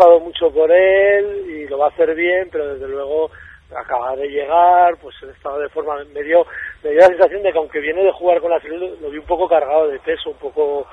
apostado 0.00 0.20
mucho 0.20 0.50
por 0.50 0.70
él 0.72 1.44
y 1.48 1.68
lo 1.68 1.78
va 1.78 1.86
a 1.86 1.90
hacer 1.90 2.14
bien, 2.14 2.48
pero 2.50 2.74
desde 2.74 2.88
luego 2.88 3.30
acaba 3.76 4.16
de 4.16 4.28
llegar, 4.28 4.96
pues 5.00 5.14
en 5.22 5.30
estado 5.30 5.58
de 5.60 5.68
forma 5.68 6.02
me 6.12 6.22
dio, 6.22 6.46
me 6.82 6.90
dio 6.90 7.00
la 7.00 7.06
sensación 7.06 7.42
de 7.42 7.52
que 7.52 7.58
aunque 7.58 7.80
viene 7.80 8.02
de 8.02 8.12
jugar 8.12 8.40
con 8.40 8.50
la 8.50 8.60
selección, 8.60 8.96
lo 9.00 9.10
vi 9.10 9.18
un 9.18 9.26
poco 9.26 9.48
cargado 9.48 9.88
de 9.88 9.98
peso, 10.00 10.30
un 10.30 10.38
poco 10.38 10.86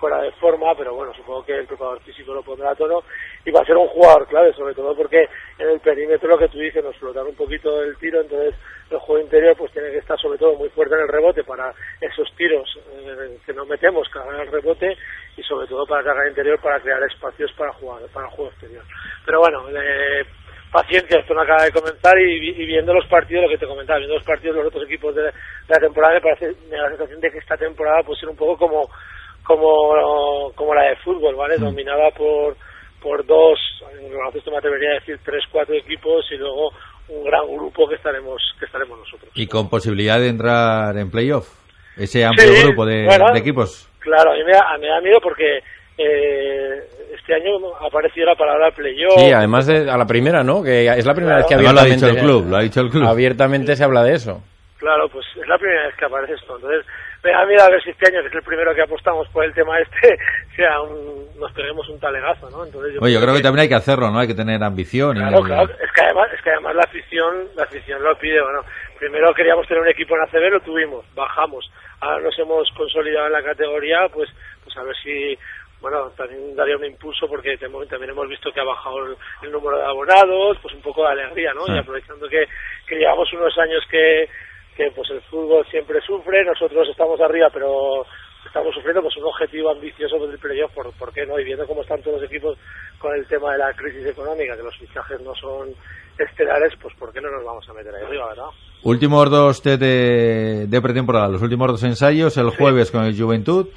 fuera 0.00 0.20
de 0.20 0.32
forma, 0.32 0.74
pero 0.74 0.94
bueno, 0.94 1.14
supongo 1.14 1.44
que 1.44 1.52
el 1.52 1.66
preparador 1.66 2.00
físico 2.02 2.34
lo 2.34 2.42
pondrá 2.42 2.70
a 2.70 2.74
tono 2.74 3.02
y 3.44 3.50
va 3.50 3.60
a 3.60 3.64
ser 3.64 3.76
un 3.76 3.86
jugador 3.88 4.26
clave, 4.26 4.52
sobre 4.52 4.74
todo 4.74 4.96
porque 4.96 5.28
en 5.58 5.68
el 5.68 5.80
perímetro 5.80 6.28
lo 6.28 6.38
que 6.38 6.48
tú 6.48 6.58
dices 6.58 6.82
nos 6.82 6.96
flotar 6.96 7.24
un 7.24 7.36
poquito 7.36 7.82
el 7.82 7.96
tiro, 7.98 8.20
entonces 8.20 8.54
el 8.90 8.98
juego 8.98 9.22
interior 9.22 9.56
pues 9.56 9.72
tiene 9.72 9.90
que 9.90 9.98
estar 9.98 10.18
sobre 10.18 10.38
todo 10.38 10.56
muy 10.56 10.68
fuerte 10.70 10.94
en 10.94 11.02
el 11.02 11.08
rebote 11.08 11.44
para 11.44 11.72
esos 12.00 12.30
tiros 12.36 12.68
eh, 12.92 13.38
que 13.46 13.52
nos 13.52 13.68
metemos, 13.68 14.08
cargar 14.08 14.40
el 14.40 14.52
rebote 14.52 14.96
y 15.36 15.42
sobre 15.42 15.66
todo 15.66 15.86
para 15.86 16.04
cargar 16.04 16.28
interior 16.28 16.60
para 16.60 16.80
crear 16.80 17.02
espacios 17.02 17.52
para 17.52 17.72
jugar, 17.72 18.02
para 18.12 18.28
juego 18.28 18.50
exterior. 18.50 18.84
Pero 19.24 19.40
bueno, 19.40 19.68
eh, 19.70 20.24
paciencia, 20.70 21.20
esto 21.20 21.34
no 21.34 21.42
acaba 21.42 21.64
de 21.64 21.72
comenzar 21.72 22.18
y, 22.18 22.50
y, 22.50 22.66
viendo 22.66 22.92
los 22.92 23.06
partidos, 23.06 23.44
lo 23.44 23.48
que 23.50 23.58
te 23.58 23.66
comentaba, 23.66 23.98
viendo 23.98 24.16
los 24.16 24.24
partidos 24.24 24.56
de 24.56 24.62
los 24.62 24.68
otros 24.68 24.84
equipos 24.84 25.14
de, 25.14 25.22
de 25.22 25.32
la 25.68 25.78
temporada, 25.78 26.14
me 26.14 26.20
parece, 26.20 26.52
me 26.68 26.76
da 26.76 26.84
la 26.84 26.88
sensación 26.90 27.20
de 27.20 27.30
que 27.30 27.38
esta 27.38 27.56
temporada 27.56 28.02
puede 28.02 28.20
ser 28.20 28.28
un 28.28 28.36
poco 28.36 28.56
como 28.56 28.88
como, 29.44 30.50
como 30.54 30.74
la 30.74 30.88
de 30.88 30.96
fútbol, 30.96 31.36
¿vale? 31.36 31.58
Mm. 31.58 31.64
Dominada 31.64 32.10
por, 32.16 32.56
por 33.00 33.24
dos, 33.26 33.58
en 33.92 34.12
baloncesto 34.16 34.50
me 34.50 34.58
atrevería 34.58 34.90
a 34.92 34.94
decir 34.94 35.18
tres, 35.24 35.44
cuatro 35.52 35.74
equipos 35.74 36.24
y 36.32 36.36
luego 36.36 36.70
un 37.08 37.24
gran 37.24 37.46
grupo 37.46 37.86
que 37.86 37.96
estaremos, 37.96 38.42
que 38.58 38.64
estaremos 38.64 38.98
nosotros. 38.98 39.30
Y 39.34 39.46
con 39.46 39.68
posibilidad 39.68 40.18
de 40.18 40.28
entrar 40.28 40.96
en 40.96 41.10
playoff, 41.10 41.46
ese 41.96 42.24
amplio 42.24 42.48
sí, 42.48 42.62
grupo 42.64 42.86
de, 42.86 43.04
bueno, 43.04 43.32
de, 43.32 43.38
equipos. 43.38 43.88
Claro, 44.04 44.32
a 44.32 44.34
mí 44.34 44.44
me 44.44 44.52
da, 44.52 44.76
me 44.78 44.86
da 44.86 45.00
miedo 45.00 45.18
porque 45.22 45.60
eh, 45.96 46.84
este 47.14 47.34
año 47.34 47.56
ha 47.80 47.86
aparecido 47.86 48.26
la 48.26 48.34
palabra 48.34 48.70
playoff. 48.70 49.14
Sí, 49.16 49.32
además 49.32 49.66
de, 49.66 49.90
a 49.90 49.96
la 49.96 50.06
primera, 50.06 50.44
¿no? 50.44 50.62
Que 50.62 50.86
es 50.86 51.06
la 51.06 51.14
primera 51.14 51.36
claro. 51.36 51.38
vez 51.38 51.46
que 51.48 51.54
abiertamente, 51.54 51.72
lo 51.74 51.80
ha 51.80 51.94
dicho 51.94 52.08
el 52.08 52.18
club, 52.18 52.50
lo 52.50 52.56
ha 52.56 52.60
dicho 52.60 52.80
el 52.80 52.90
club. 52.90 53.06
Abiertamente 53.08 53.76
se 53.76 53.84
habla 53.84 54.02
de 54.02 54.12
eso. 54.12 54.42
Claro, 54.76 55.08
pues 55.08 55.24
es 55.40 55.48
la 55.48 55.56
primera 55.56 55.86
vez 55.86 55.96
que 55.96 56.04
aparece 56.04 56.34
esto. 56.34 56.56
Entonces, 56.56 56.84
me 57.24 57.30
da 57.30 57.46
miedo 57.46 57.62
a 57.62 57.70
ver 57.70 57.82
si 57.82 57.90
este 57.90 58.12
año, 58.12 58.20
que 58.20 58.28
es 58.28 58.34
el 58.34 58.42
primero 58.42 58.74
que 58.74 58.82
apostamos 58.82 59.26
por 59.28 59.44
el 59.44 59.54
tema 59.54 59.78
este, 59.80 60.18
sea 60.56 60.82
un, 60.82 61.24
nos 61.40 61.50
peguemos 61.52 61.88
un 61.88 61.98
talegazo, 61.98 62.50
¿no? 62.50 62.66
Entonces 62.66 62.92
yo 62.92 63.00
Oye, 63.00 63.14
yo 63.14 63.20
creo 63.20 63.32
que, 63.32 63.38
que, 63.38 63.44
también 63.44 63.62
hay 63.62 63.68
que 63.68 63.74
hacerlo, 63.80 64.10
¿no? 64.10 64.18
Hay 64.18 64.26
que 64.26 64.34
tener 64.34 64.62
ambición. 64.62 65.16
Claro, 65.16 65.40
y... 65.40 65.44
claro. 65.44 65.72
Es 65.80 65.90
que 65.92 66.02
además, 66.04 66.28
es 66.34 66.42
que 66.42 66.50
además 66.50 66.74
la 66.74 66.82
afición, 66.82 67.48
la 67.56 67.64
afición 67.64 68.02
lo 68.02 68.14
pide, 68.18 68.42
bueno. 68.42 68.60
Primero 68.98 69.32
queríamos 69.32 69.66
tener 69.66 69.82
un 69.82 69.88
equipo 69.88 70.14
en 70.16 70.22
ACB, 70.22 70.52
lo 70.52 70.60
tuvimos, 70.60 71.04
bajamos. 71.14 71.70
Ahora 72.04 72.20
nos 72.20 72.38
hemos 72.38 72.70
consolidado 72.72 73.28
en 73.28 73.32
la 73.32 73.42
categoría, 73.42 74.08
pues, 74.12 74.28
pues 74.62 74.76
a 74.76 74.82
ver 74.82 74.94
si 75.02 75.38
bueno, 75.80 76.10
también 76.16 76.54
daría 76.54 76.76
un 76.76 76.84
impulso 76.84 77.26
porque 77.26 77.56
también 77.56 78.10
hemos 78.10 78.28
visto 78.28 78.52
que 78.52 78.60
ha 78.60 78.64
bajado 78.64 79.06
el, 79.06 79.16
el, 79.42 79.52
número 79.52 79.78
de 79.78 79.84
abonados, 79.84 80.58
pues 80.60 80.74
un 80.74 80.82
poco 80.82 81.02
de 81.02 81.12
alegría, 81.12 81.52
¿no? 81.54 81.62
Y 81.66 81.78
aprovechando 81.78 82.28
que, 82.28 82.46
que 82.86 82.96
llevamos 82.96 83.32
unos 83.32 83.56
años 83.58 83.82
que, 83.90 84.28
que 84.76 84.90
pues 84.92 85.10
el 85.10 85.20
fútbol 85.22 85.66
siempre 85.70 86.00
sufre, 86.02 86.44
nosotros 86.44 86.86
estamos 86.88 87.18
arriba, 87.20 87.48
pero 87.50 88.04
estamos 88.46 88.74
sufriendo 88.74 89.02
pues 89.02 89.16
un 89.16 89.24
objetivo 89.24 89.70
ambicioso 89.70 90.26
del 90.26 90.38
playoff, 90.38 90.72
¿por, 90.72 90.92
¿por 90.92 91.12
qué 91.12 91.24
no? 91.24 91.38
Y 91.38 91.44
viendo 91.44 91.66
cómo 91.66 91.80
están 91.80 92.02
todos 92.02 92.20
los 92.20 92.30
equipos 92.30 92.58
con 92.98 93.14
el 93.14 93.26
tema 93.26 93.52
de 93.52 93.58
la 93.58 93.72
crisis 93.72 94.06
económica, 94.06 94.56
que 94.56 94.62
los 94.62 94.76
fichajes 94.76 95.20
no 95.22 95.34
son 95.34 95.74
estelares, 96.18 96.72
pues 96.80 96.94
¿por 96.96 97.12
qué 97.12 97.20
no 97.20 97.30
nos 97.30 97.44
vamos 97.44 97.68
a 97.68 97.72
meter 97.72 97.94
ahí 97.94 98.04
arriba, 98.04 98.28
verdad? 98.28 98.48
Últimos 98.82 99.30
dos 99.30 99.62
de, 99.62 100.66
de 100.68 100.80
pretemporada, 100.82 101.28
los 101.28 101.42
últimos 101.42 101.68
dos 101.68 101.84
ensayos, 101.84 102.36
el 102.36 102.50
jueves 102.50 102.88
sí. 102.88 102.92
con 102.92 103.04
el 103.04 103.18
Juventud 103.18 103.68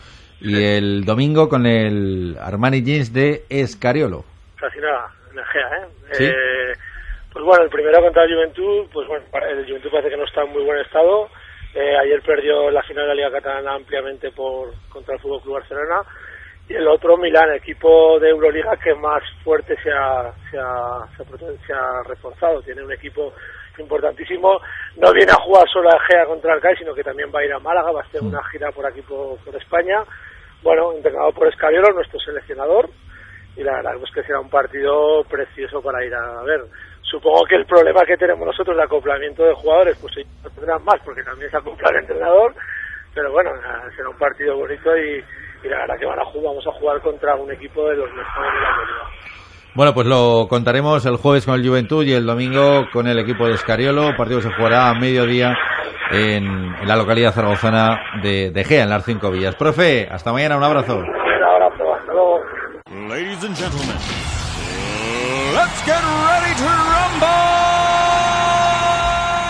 y 0.41 0.55
sí. 0.55 0.63
el 0.63 1.05
domingo 1.05 1.49
con 1.49 1.65
el 1.65 2.37
Armani 2.39 2.83
Jeans 2.83 3.13
de 3.13 3.43
Escariolo. 3.49 4.23
Casi 4.59 4.79
nada, 4.79 5.13
energía, 5.31 5.61
¿eh? 5.61 5.87
¿Sí? 6.13 6.25
eh 6.25 6.73
pues 7.37 7.45
bueno, 7.45 7.65
el 7.65 7.69
primero 7.69 8.01
contra 8.01 8.23
el 8.23 8.33
Juventud, 8.33 8.87
pues 8.91 9.07
bueno, 9.07 9.23
el 9.47 9.63
Juventud 9.67 9.91
parece 9.91 10.09
que 10.09 10.17
no 10.17 10.25
está 10.25 10.41
en 10.41 10.53
muy 10.53 10.63
buen 10.63 10.79
estado. 10.79 11.29
Eh, 11.75 11.95
ayer 11.95 12.19
perdió 12.23 12.71
la 12.71 12.81
final 12.81 13.03
de 13.03 13.09
la 13.09 13.13
Liga 13.13 13.31
Catalana 13.39 13.75
ampliamente 13.75 14.31
por 14.31 14.73
contra 14.89 15.13
el 15.13 15.21
Fútbol 15.21 15.41
Club 15.41 15.53
Barcelona. 15.53 16.01
Y 16.69 16.75
el 16.75 16.87
otro, 16.87 17.15
Milán, 17.17 17.53
equipo 17.53 18.19
de 18.19 18.29
Euroliga 18.29 18.75
que 18.75 18.93
más 18.95 19.23
fuerte 19.43 19.75
se 19.81 19.89
ha, 19.89 20.33
se 20.51 20.57
ha, 20.57 21.07
se 21.15 21.23
ha, 21.23 21.65
se 21.65 21.73
ha 21.73 22.03
reforzado. 22.03 22.61
Tiene 22.61 22.83
un 22.83 22.91
equipo 22.91 23.33
importantísimo. 23.79 24.59
No 24.97 25.13
viene 25.13 25.31
a 25.31 25.41
jugar 25.41 25.67
solo 25.71 25.89
a 25.89 25.99
Gea 26.07 26.25
contra 26.25 26.53
el 26.53 26.61
CAI, 26.61 26.75
sino 26.77 26.93
que 26.93 27.03
también 27.03 27.29
va 27.33 27.39
a 27.39 27.45
ir 27.45 27.53
a 27.53 27.59
Málaga, 27.59 27.91
va 27.91 28.01
a 28.01 28.03
hacer 28.03 28.21
una 28.21 28.43
gira 28.51 28.71
por 28.71 28.85
aquí 28.85 29.01
por, 29.01 29.37
España. 29.55 30.03
Bueno, 30.61 30.91
entrenado 30.93 31.31
por 31.31 31.47
Escariolo, 31.47 31.93
nuestro 31.93 32.19
seleccionador 32.19 32.89
y 33.55 33.63
la 33.63 33.73
verdad 33.73 33.93
pues 33.99 34.11
que 34.13 34.23
será 34.23 34.39
un 34.39 34.49
partido 34.49 35.23
precioso 35.23 35.81
para 35.81 36.03
ir 36.05 36.13
a 36.13 36.43
ver. 36.43 36.61
Supongo 37.01 37.45
que 37.45 37.55
el 37.55 37.65
problema 37.65 38.05
que 38.05 38.17
tenemos 38.17 38.45
nosotros 38.45 38.75
de 38.75 38.83
acoplamiento 38.83 39.43
de 39.43 39.53
jugadores, 39.53 39.97
pues 39.99 40.17
ellos 40.17 40.53
tendrán 40.53 40.83
más 40.83 40.99
porque 41.05 41.23
también 41.23 41.49
se 41.49 41.57
acopla 41.57 41.89
el 41.89 42.01
entrenador, 42.01 42.53
pero 43.13 43.31
bueno, 43.31 43.51
será 43.95 44.09
un 44.09 44.17
partido 44.17 44.57
bonito 44.57 44.95
y, 44.97 45.23
la 45.63 45.77
verdad 45.79 45.95
que 45.99 46.05
van 46.05 46.19
a 46.19 46.25
jugar, 46.25 46.45
vamos 46.45 46.67
a 46.67 46.71
jugar 46.79 47.01
contra 47.01 47.35
un 47.35 47.51
equipo 47.51 47.87
de 47.89 47.97
los 47.97 48.09
mejores 48.09 48.53
de 48.53 48.61
la 48.61 48.69
liga. 48.69 49.27
Bueno, 49.75 49.93
pues 49.93 50.07
lo 50.07 50.47
contaremos 50.49 51.05
el 51.05 51.17
jueves 51.17 51.45
con 51.45 51.55
el 51.55 51.67
Juventud 51.67 52.03
y 52.03 52.13
el 52.13 52.25
domingo 52.25 52.87
con 52.91 53.07
el 53.07 53.19
equipo 53.19 53.45
de 53.45 53.53
Escariolo. 53.53 54.09
El 54.09 54.15
partido 54.15 54.41
se 54.41 54.51
jugará 54.51 54.89
a 54.89 54.95
mediodía 54.95 55.55
en, 56.11 56.73
la 56.87 56.95
localidad 56.95 57.31
zaragozana 57.31 57.99
de, 58.23 58.49
de 58.51 58.63
Gea, 58.63 58.83
en 58.83 58.89
las 58.89 59.05
cinco 59.05 59.29
villas. 59.29 59.55
Profe, 59.55 60.07
hasta 60.09 60.31
mañana, 60.31 60.57
un 60.57 60.63
abrazo. 60.63 60.97
Un 60.97 61.43
abrazo, 61.43 61.93
hasta 61.93 62.11
luego. 62.11 62.39
Ladies 63.07 63.43
and 63.43 63.55
gentlemen, 63.55 63.95
let's 65.53 65.83
get 65.85 66.01
ready 66.01 66.55
to 66.55 66.63
rumble. 66.63 67.57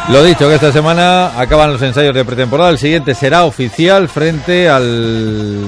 Lo 0.09 0.23
dicho, 0.23 0.47
que 0.47 0.55
esta 0.55 0.71
semana 0.71 1.37
acaban 1.37 1.73
los 1.73 1.81
ensayos 1.81 2.15
de 2.15 2.23
pretemporada. 2.23 2.69
El 2.69 2.77
siguiente 2.77 3.13
será 3.13 3.43
oficial 3.43 4.07
frente 4.07 4.69
al 4.69 5.65